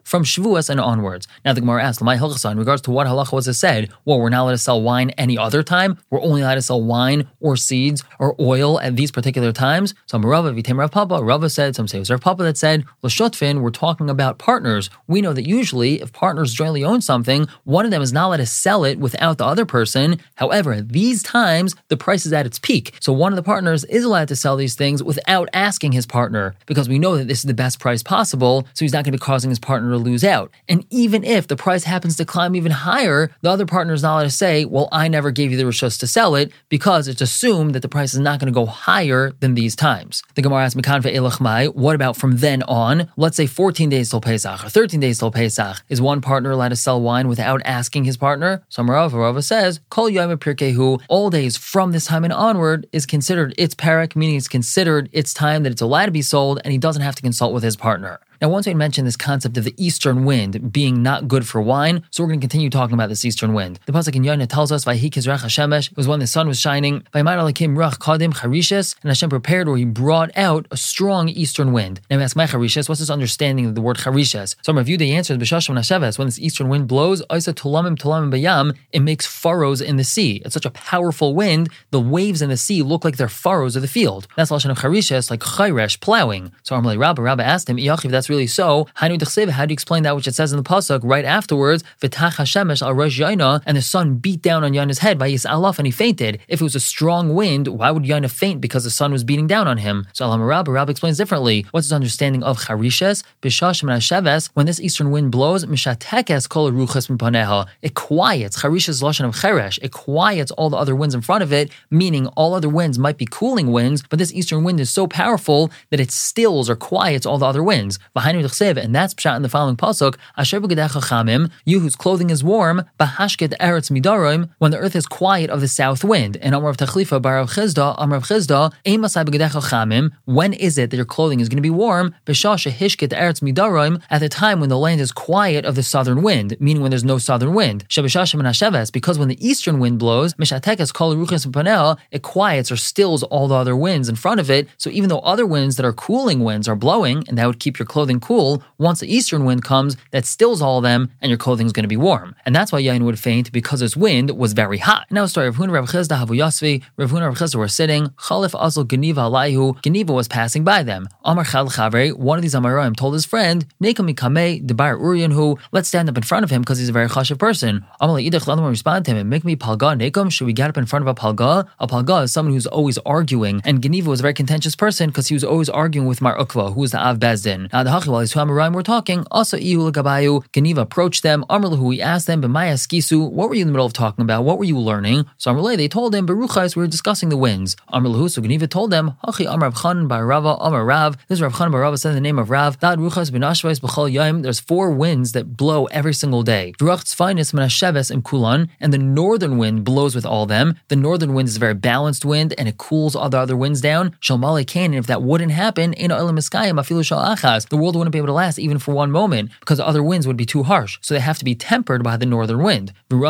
from 0.11 0.25
Shavuos 0.25 0.69
and 0.69 0.77
onwards. 0.77 1.25
Now 1.45 1.53
the 1.53 1.61
Gemara 1.61 1.85
asks, 1.85 2.01
in 2.01 2.57
regards 2.57 2.81
to 2.81 2.91
what 2.91 3.07
halacha 3.07 3.31
was 3.31 3.47
it 3.47 3.53
said? 3.53 3.93
Well, 4.03 4.19
we're 4.19 4.27
not 4.27 4.41
allowed 4.41 4.51
to 4.51 4.57
sell 4.57 4.81
wine 4.81 5.11
any 5.11 5.37
other 5.37 5.63
time. 5.63 5.97
We're 6.09 6.21
only 6.21 6.41
allowed 6.41 6.55
to 6.55 6.61
sell 6.61 6.83
wine 6.83 7.29
or 7.39 7.55
seeds 7.55 8.03
or 8.19 8.35
oil 8.37 8.77
at 8.81 8.97
these 8.97 9.09
particular 9.09 9.53
times. 9.53 9.93
Some 10.07 10.25
Rava, 10.25 10.51
Vitem 10.51 10.77
Rav 10.77 10.91
Papa, 10.91 11.23
Rava 11.23 11.49
said, 11.49 11.77
some 11.77 11.87
say 11.87 11.97
it 11.97 12.01
was 12.01 12.11
Rav 12.11 12.19
Papa 12.19 12.43
that 12.43 12.57
said, 12.57 12.83
L'shotfin, 13.01 13.61
we're 13.61 13.69
talking 13.69 14.09
about 14.09 14.37
partners. 14.37 14.89
We 15.07 15.21
know 15.21 15.31
that 15.31 15.47
usually 15.47 16.01
if 16.01 16.11
partners 16.11 16.53
jointly 16.53 16.83
own 16.83 16.99
something, 16.99 17.47
one 17.63 17.85
of 17.85 17.91
them 17.91 18.01
is 18.01 18.11
not 18.11 18.27
allowed 18.27 18.37
to 18.37 18.45
sell 18.45 18.83
it 18.83 18.99
without 18.99 19.37
the 19.37 19.45
other 19.45 19.65
person. 19.65 20.19
However, 20.35 20.73
at 20.73 20.89
these 20.89 21.23
times, 21.23 21.73
the 21.87 21.95
price 21.95 22.25
is 22.25 22.33
at 22.33 22.45
its 22.45 22.59
peak. 22.59 22.95
So 22.99 23.13
one 23.13 23.31
of 23.31 23.37
the 23.37 23.43
partners 23.43 23.85
is 23.85 24.03
allowed 24.03 24.27
to 24.27 24.35
sell 24.35 24.57
these 24.57 24.75
things 24.75 25.01
without 25.01 25.47
asking 25.53 25.93
his 25.93 26.05
partner 26.05 26.53
because 26.65 26.89
we 26.89 26.99
know 26.99 27.15
that 27.15 27.29
this 27.29 27.39
is 27.39 27.45
the 27.45 27.53
best 27.53 27.79
price 27.79 28.03
possible. 28.03 28.67
So 28.73 28.83
he's 28.83 28.91
not 28.91 29.05
going 29.05 29.13
to 29.13 29.17
be 29.17 29.25
causing 29.25 29.49
his 29.49 29.59
partner 29.59 30.00
lose 30.01 30.23
out. 30.23 30.51
And 30.67 30.85
even 30.89 31.23
if 31.23 31.47
the 31.47 31.55
price 31.55 31.83
happens 31.83 32.15
to 32.17 32.25
climb 32.25 32.55
even 32.55 32.71
higher, 32.71 33.31
the 33.41 33.49
other 33.49 33.65
partner 33.65 33.93
is 33.93 34.03
not 34.03 34.15
allowed 34.15 34.23
to 34.23 34.29
say, 34.29 34.65
well, 34.65 34.89
I 34.91 35.07
never 35.07 35.31
gave 35.31 35.51
you 35.51 35.57
the 35.57 35.63
rishos 35.63 35.99
to 35.99 36.07
sell 36.07 36.35
it 36.35 36.51
because 36.69 37.07
it's 37.07 37.21
assumed 37.21 37.75
that 37.75 37.81
the 37.81 37.89
price 37.89 38.13
is 38.13 38.19
not 38.19 38.39
going 38.39 38.51
to 38.51 38.57
go 38.57 38.65
higher 38.65 39.31
than 39.39 39.55
these 39.55 39.75
times. 39.75 40.23
The 40.35 40.41
Gemara 40.41 40.65
asks, 40.65 40.79
Mikan 40.79 41.01
ve'elachmai, 41.01 41.75
what 41.75 41.95
about 41.95 42.17
from 42.17 42.37
then 42.37 42.63
on? 42.63 43.09
Let's 43.17 43.37
say 43.37 43.47
14 43.47 43.89
days 43.89 44.09
till 44.09 44.21
Pesach 44.21 44.65
or 44.65 44.69
13 44.69 44.99
days 44.99 45.19
till 45.19 45.31
Pesach. 45.31 45.83
Is 45.89 46.01
one 46.01 46.21
partner 46.21 46.51
allowed 46.51 46.69
to 46.69 46.75
sell 46.75 47.01
wine 47.01 47.27
without 47.27 47.61
asking 47.65 48.05
his 48.05 48.17
partner? 48.17 48.63
So 48.69 48.83
Marava 48.83 49.13
Rava 49.13 49.41
says, 49.41 49.79
Kol 49.89 50.09
yom 50.09 50.29
pirkehu, 50.37 51.01
all 51.09 51.29
days 51.29 51.57
from 51.57 51.91
this 51.91 52.05
time 52.05 52.23
and 52.23 52.33
onward 52.33 52.87
is 52.91 53.05
considered 53.05 53.53
its 53.57 53.75
parak, 53.75 54.15
meaning 54.15 54.35
it's 54.35 54.47
considered 54.47 55.09
its 55.11 55.33
time 55.33 55.63
that 55.63 55.71
it's 55.71 55.81
allowed 55.81 56.05
to 56.05 56.11
be 56.11 56.21
sold 56.21 56.59
and 56.63 56.71
he 56.71 56.77
doesn't 56.77 57.01
have 57.01 57.15
to 57.15 57.21
consult 57.21 57.53
with 57.53 57.63
his 57.63 57.75
partner. 57.75 58.19
Now, 58.41 58.49
once 58.49 58.65
we 58.65 58.73
mentioned 58.73 59.05
this 59.05 59.15
concept 59.15 59.55
of 59.59 59.65
the 59.65 59.75
eastern 59.77 60.25
wind 60.25 60.73
being 60.73 61.03
not 61.03 61.27
good 61.27 61.47
for 61.47 61.61
wine, 61.61 62.01
so 62.09 62.23
we're 62.23 62.29
going 62.29 62.39
to 62.39 62.47
continue 62.47 62.71
talking 62.71 62.95
about 62.95 63.09
this 63.09 63.23
eastern 63.23 63.53
wind. 63.53 63.79
The 63.85 63.91
pasuk 63.91 64.15
in 64.15 64.23
Yonah 64.23 64.47
tells 64.47 64.71
us, 64.71 64.83
"Vayhi 64.83 65.11
kizrach 65.11 65.41
Hashemesh" 65.41 65.95
was 65.95 66.07
when 66.07 66.19
the 66.19 66.25
sun 66.25 66.47
was 66.47 66.59
shining. 66.59 67.03
Vaymar 67.13 67.37
rach 67.37 67.99
kadim 67.99 68.33
charishes, 68.33 68.95
and 69.03 69.11
Hashem 69.11 69.29
prepared 69.29 69.67
or 69.67 69.77
He 69.77 69.85
brought 69.85 70.31
out 70.35 70.65
a 70.71 70.77
strong 70.77 71.29
eastern 71.29 71.71
wind. 71.71 72.01
Now 72.09 72.17
we 72.17 72.23
ask, 72.23 72.35
"My 72.35 72.47
charishes, 72.47 72.89
what's 72.89 72.97
this 72.97 73.11
understanding 73.11 73.67
of 73.67 73.75
the 73.75 73.81
word 73.81 73.97
charishes?" 73.97 74.55
So, 74.63 74.73
review 74.73 74.97
the 74.97 75.13
answer: 75.13 75.37
"B'shashim 75.37 75.75
nasheves." 75.75 76.17
When 76.17 76.27
this 76.27 76.39
eastern 76.39 76.67
wind 76.67 76.87
blows, 76.87 77.21
"Isa 77.31 77.53
tulamim 77.53 77.95
tulamim 77.95 78.33
bayam," 78.33 78.73
it 78.91 79.01
makes 79.01 79.27
furrows 79.27 79.81
in 79.81 79.97
the 79.97 80.03
sea. 80.03 80.41
It's 80.43 80.55
such 80.55 80.65
a 80.65 80.71
powerful 80.71 81.35
wind. 81.35 81.69
The 81.91 81.99
waves 81.99 82.41
in 82.41 82.49
the 82.49 82.57
sea 82.57 82.81
look 82.81 83.05
like 83.05 83.17
they're 83.17 83.27
furrows 83.27 83.75
of 83.75 83.83
the 83.83 83.87
field. 83.87 84.25
That's 84.35 84.49
lashon 84.49 84.71
of 84.71 84.79
charishes, 84.79 85.29
like 85.29 85.41
chayresh, 85.41 85.99
plowing. 85.99 86.51
So, 86.63 86.75
Amalei 86.75 86.97
Rabba 86.97 87.45
asked 87.45 87.69
him, 87.69 87.77
"If 87.77 88.01
that's 88.01 88.30
really 88.31 88.47
so, 88.47 88.87
how 88.93 89.09
do 89.09 89.13
you 89.13 89.73
explain 89.79 90.03
that 90.03 90.15
which 90.15 90.27
it 90.27 90.35
says 90.35 90.53
in 90.53 90.57
the 90.57 90.63
pasuk 90.63 91.01
right 91.03 91.25
afterwards? 91.25 91.83
V'tach 92.01 92.35
Hashemesh 92.39 92.81
al 92.81 92.93
Rosh 92.93 93.19
and 93.67 93.77
the 93.77 93.81
sun 93.81 94.15
beat 94.15 94.41
down 94.41 94.63
on 94.63 94.73
Yonah's 94.73 94.99
head 94.99 95.19
by 95.19 95.27
Yis 95.27 95.45
Alaf, 95.45 95.77
and 95.77 95.85
he 95.85 95.91
fainted. 95.91 96.39
If 96.47 96.61
it 96.61 96.63
was 96.63 96.75
a 96.75 96.79
strong 96.79 97.35
wind, 97.35 97.67
why 97.67 97.91
would 97.91 98.05
Yonah 98.05 98.29
faint 98.29 98.61
because 98.61 98.85
the 98.85 98.89
sun 98.89 99.11
was 99.11 99.25
beating 99.25 99.47
down 99.47 99.67
on 99.67 99.77
him? 99.77 100.07
So 100.13 100.25
Alam 100.25 100.41
Rab, 100.41 100.69
Rab 100.69 100.89
explains 100.89 101.17
differently. 101.17 101.65
What's 101.71 101.87
his 101.87 101.93
understanding 101.93 102.41
of 102.43 102.57
Charishes? 102.57 103.23
Bishash 103.41 103.83
Menasheves, 103.83 104.49
when 104.53 104.65
this 104.65 104.79
eastern 104.79 105.11
wind 105.11 105.31
blows, 105.31 105.65
Mishatekes 105.65 106.47
kol 106.47 106.71
ruchas 106.71 107.09
mipaneha. 107.09 107.67
It 107.81 107.93
quiets 107.95 108.61
Charishes 108.61 109.03
lashon 109.03 109.25
of 109.25 109.35
Cheresh. 109.35 109.77
It 109.81 109.91
quiets 109.91 110.51
all 110.51 110.69
the 110.69 110.77
other 110.77 110.95
winds 110.95 111.13
in 111.13 111.21
front 111.21 111.43
of 111.43 111.51
it, 111.51 111.69
meaning 111.89 112.27
all 112.27 112.53
other 112.53 112.69
winds 112.69 112.97
might 112.97 113.17
be 113.17 113.27
cooling 113.29 113.73
winds, 113.73 114.03
but 114.09 114.19
this 114.19 114.33
eastern 114.33 114.63
wind 114.63 114.79
is 114.79 114.89
so 114.89 115.05
powerful 115.05 115.69
that 115.89 115.99
it 115.99 116.11
stills 116.11 116.69
or 116.69 116.77
quiets 116.77 117.25
all 117.25 117.37
the 117.37 117.45
other 117.45 117.63
winds 117.63 117.99
and 118.23 118.95
that's 118.95 119.13
pshat 119.13 119.35
in 119.35 119.41
the 119.41 119.49
following 119.49 119.75
pasuk: 119.75 120.15
Asher 120.37 120.59
chamim, 120.59 121.51
you 121.65 121.79
whose 121.79 121.95
clothing 121.95 122.29
is 122.29 122.43
warm, 122.43 122.83
bahashket 122.99 123.53
eretz 123.59 123.91
midarim, 123.91 124.49
when 124.59 124.71
the 124.71 124.77
earth 124.77 124.95
is 124.95 125.05
quiet 125.05 125.49
of 125.49 125.61
the 125.61 125.67
south 125.67 126.03
wind. 126.03 126.37
And 126.37 126.55
Amar 126.55 126.69
of 126.69 126.77
Tachlifa, 126.77 127.21
Bar 127.21 127.45
Chizda, 127.45 127.95
Amar 127.97 128.17
of 128.17 128.23
Chizda, 128.25 128.73
Emasai 128.85 129.25
chamim. 129.25 130.11
When 130.25 130.53
is 130.53 130.77
it 130.77 130.89
that 130.89 130.95
your 130.95 131.05
clothing 131.05 131.39
is 131.39 131.49
going 131.49 131.57
to 131.57 131.61
be 131.61 131.69
warm? 131.69 132.13
B'shasha 132.25 132.71
hishket 132.71 133.09
eretz 133.09 133.41
midarim, 133.41 134.01
at 134.09 134.19
the 134.19 134.29
time 134.29 134.59
when 134.59 134.69
the 134.69 134.77
land 134.77 135.01
is 135.01 135.11
quiet 135.11 135.65
of 135.65 135.75
the 135.75 135.83
southern 135.83 136.21
wind, 136.21 136.55
meaning 136.59 136.81
when 136.81 136.91
there's 136.91 137.03
no 137.03 137.17
southern 137.17 137.53
wind. 137.53 137.87
Shabashasha 137.89 138.39
menasheves, 138.39 138.91
because 138.91 139.17
when 139.19 139.27
the 139.27 139.45
eastern 139.45 139.79
wind 139.79 139.99
blows, 139.99 140.33
mishatekas 140.35 140.93
kol 140.93 141.15
ruchas 141.15 141.97
it 142.11 142.21
quiets 142.21 142.71
or 142.71 142.77
stills 142.77 143.23
all 143.23 143.47
the 143.47 143.55
other 143.55 143.75
winds 143.75 144.09
in 144.09 144.15
front 144.15 144.39
of 144.39 144.49
it. 144.49 144.67
So 144.77 144.89
even 144.89 145.09
though 145.09 145.19
other 145.19 145.45
winds 145.45 145.75
that 145.75 145.85
are 145.85 145.93
cooling 145.93 146.39
winds 146.39 146.67
are 146.67 146.75
blowing, 146.75 147.23
and 147.27 147.37
that 147.37 147.45
would 147.47 147.59
keep 147.59 147.79
your 147.79 147.85
clothing 147.85 148.10
clothing 148.19 148.31
cool. 148.31 148.63
Once 148.77 148.99
the 148.99 149.13
eastern 149.13 149.45
wind 149.45 149.63
comes, 149.63 149.95
that 150.11 150.25
stills 150.25 150.61
all 150.61 150.77
of 150.77 150.83
them, 150.83 151.09
and 151.21 151.29
your 151.29 151.37
clothing 151.37 151.67
is 151.67 151.73
going 151.73 151.83
to 151.83 151.87
be 151.87 151.97
warm. 151.97 152.35
And 152.45 152.55
that's 152.55 152.71
why 152.71 152.79
Yonah 152.79 153.05
would 153.05 153.19
faint 153.19 153.51
because 153.51 153.79
his 153.79 153.95
wind 153.95 154.31
was 154.31 154.53
very 154.53 154.79
hot. 154.79 155.05
Now, 155.11 155.25
story 155.27 155.47
of 155.47 155.55
Hun 155.55 155.71
Rav 155.71 155.89
Chizda 155.89 156.17
Havu 156.17 156.35
Yasvi. 156.35 156.81
Rav 156.97 157.11
Hun 157.11 157.23
Rav 157.23 157.35
Chizda 157.35 157.55
were 157.55 157.67
sitting. 157.67 158.07
Chalif 158.25 158.53
Azul 158.59 158.85
Geniva 158.85 159.21
Alaihu. 159.29 159.81
Geniva 159.83 160.13
was 160.13 160.27
passing 160.27 160.63
by 160.63 160.83
them. 160.83 161.07
Amar 161.23 161.45
Chal 161.45 161.69
Chavre, 161.69 162.13
one 162.17 162.37
of 162.37 162.41
these 162.41 162.55
Amarim, 162.55 162.95
told 162.95 163.13
his 163.13 163.25
friend, 163.25 163.65
Nekami 163.81 164.15
Kame, 164.15 164.65
Debar 164.65 164.97
Urian, 164.97 165.31
who, 165.31 165.57
let's 165.71 165.87
stand 165.87 166.09
up 166.09 166.17
in 166.17 166.23
front 166.23 166.43
of 166.43 166.49
him 166.49 166.61
because 166.61 166.79
he's 166.79 166.89
a 166.89 166.97
very 166.99 167.07
chashiv 167.07 167.37
person. 167.37 167.85
Amal 167.99 168.15
Idach 168.15 168.45
Ladam 168.45 168.67
responded 168.67 169.05
to 169.05 169.11
him, 169.11 169.17
and 169.17 169.29
Make 169.29 169.45
me 169.45 169.55
Palga 169.55 169.95
Nekam. 169.95 170.31
Should 170.31 170.47
we 170.47 170.53
get 170.53 170.69
up 170.69 170.77
in 170.77 170.85
front 170.85 171.03
of 171.03 171.07
a 171.07 171.15
Palga? 171.15 171.67
A 171.79 171.87
Palga 171.87 172.23
is 172.23 172.31
someone 172.31 172.53
who's 172.53 172.67
always 172.67 172.97
arguing. 172.99 173.61
And 173.63 173.81
Geniva 173.81 174.09
was 174.09 174.19
a 174.19 174.23
very 174.23 174.33
contentious 174.33 174.75
person 174.75 175.09
because 175.09 175.27
he 175.27 175.33
was 175.33 175.43
always 175.43 175.69
arguing 175.69 176.07
with 176.07 176.21
Mar 176.21 176.37
Ukva, 176.37 176.73
who 176.73 176.81
was 176.81 176.91
the 176.91 176.99
Av 176.99 177.19
Bezdin. 177.19 177.71
Now, 177.71 177.83
the 177.83 177.91
Two 178.01 178.11
were 178.11 178.83
talking, 178.83 179.25
also 179.31 179.57
Ihu 179.57 179.91
Gabayu, 179.91 180.43
Geniva 180.53 180.81
approached 180.81 181.23
them. 181.23 181.43
Amr 181.49 181.75
he 181.91 182.01
asked 182.01 182.27
them, 182.27 182.41
B'maya 182.41 182.73
Skisu, 182.73 183.31
what 183.31 183.49
were 183.49 183.55
you 183.55 183.61
in 183.61 183.67
the 183.67 183.71
middle 183.71 183.85
of 183.85 183.93
talking 183.93 184.23
about? 184.23 184.43
What 184.43 184.57
were 184.57 184.65
you 184.65 184.77
learning? 184.77 185.25
So 185.37 185.51
Amr 185.51 185.75
they 185.75 185.87
told 185.87 186.13
him, 186.13 186.27
Beruchais, 186.27 186.75
we 186.75 186.81
were 186.81 186.87
discussing 186.87 187.29
the 187.29 187.37
winds. 187.37 187.75
Amr 187.89 188.27
so 188.29 188.41
Geniva 188.41 188.67
told 188.67 188.91
them, 188.91 189.13
Hachi 189.23 189.49
Amr 189.49 189.71
Rav 189.71 189.81
Chan 189.81 190.07
Bar 190.07 190.25
Rava, 190.25 190.55
Amr 190.59 190.83
Rav. 190.83 191.17
This 191.27 191.37
is 191.37 191.41
Rav 191.41 191.55
Chan 191.55 191.71
Bar 191.71 191.81
Rava 191.81 191.97
said 191.97 192.15
the 192.15 192.21
name 192.21 192.37
of 192.37 192.49
Rav. 192.49 192.79
That 192.79 192.97
Ruchas 192.97 193.31
Ben 193.31 193.41
Ashvais 193.41 193.79
B'chal 193.79 194.11
Yaim. 194.11 194.43
There's 194.43 194.59
four 194.59 194.91
winds 194.91 195.31
that 195.31 195.55
blow 195.55 195.85
every 195.85 196.13
single 196.13 196.43
day. 196.43 196.73
Drucht's 196.77 197.13
finest 197.13 197.53
Menasheves 197.53 198.11
and 198.11 198.25
Kulan, 198.25 198.69
and 198.79 198.91
the 198.91 198.97
northern 198.97 199.57
wind 199.57 199.85
blows 199.85 200.15
with 200.15 200.25
all 200.25 200.45
them. 200.45 200.77
The 200.89 200.95
northern 200.95 201.33
wind 201.33 201.47
is 201.47 201.55
a 201.55 201.59
very 201.59 201.73
balanced 201.73 202.25
wind, 202.25 202.53
and 202.57 202.67
it 202.67 202.77
cools 202.77 203.15
all 203.15 203.29
the 203.29 203.37
other 203.37 203.55
winds 203.55 203.79
down. 203.79 204.17
Shalmale 204.21 204.65
Kain, 204.67 204.93
if 204.93 205.07
that 205.07 205.21
wouldn't 205.21 205.51
happen, 205.51 205.93
in 205.93 206.09
the 206.09 207.77
world 207.81 207.95
wouldn't 207.95 208.11
be 208.11 208.17
able 208.17 208.27
to 208.27 208.33
last 208.33 208.59
even 208.59 208.79
for 208.79 208.93
one 208.93 209.11
moment 209.11 209.51
because 209.59 209.77
the 209.77 209.87
other 209.87 210.03
winds 210.03 210.27
would 210.27 210.37
be 210.37 210.45
too 210.45 210.63
harsh. 210.63 210.97
So 211.01 211.13
they 211.13 211.19
have 211.19 211.39
to 211.39 211.45
be 211.45 211.55
tempered 211.55 212.03
by 212.03 212.17
the 212.17 212.25
northern 212.25 212.61
wind. 212.63 212.93
And 213.09 213.21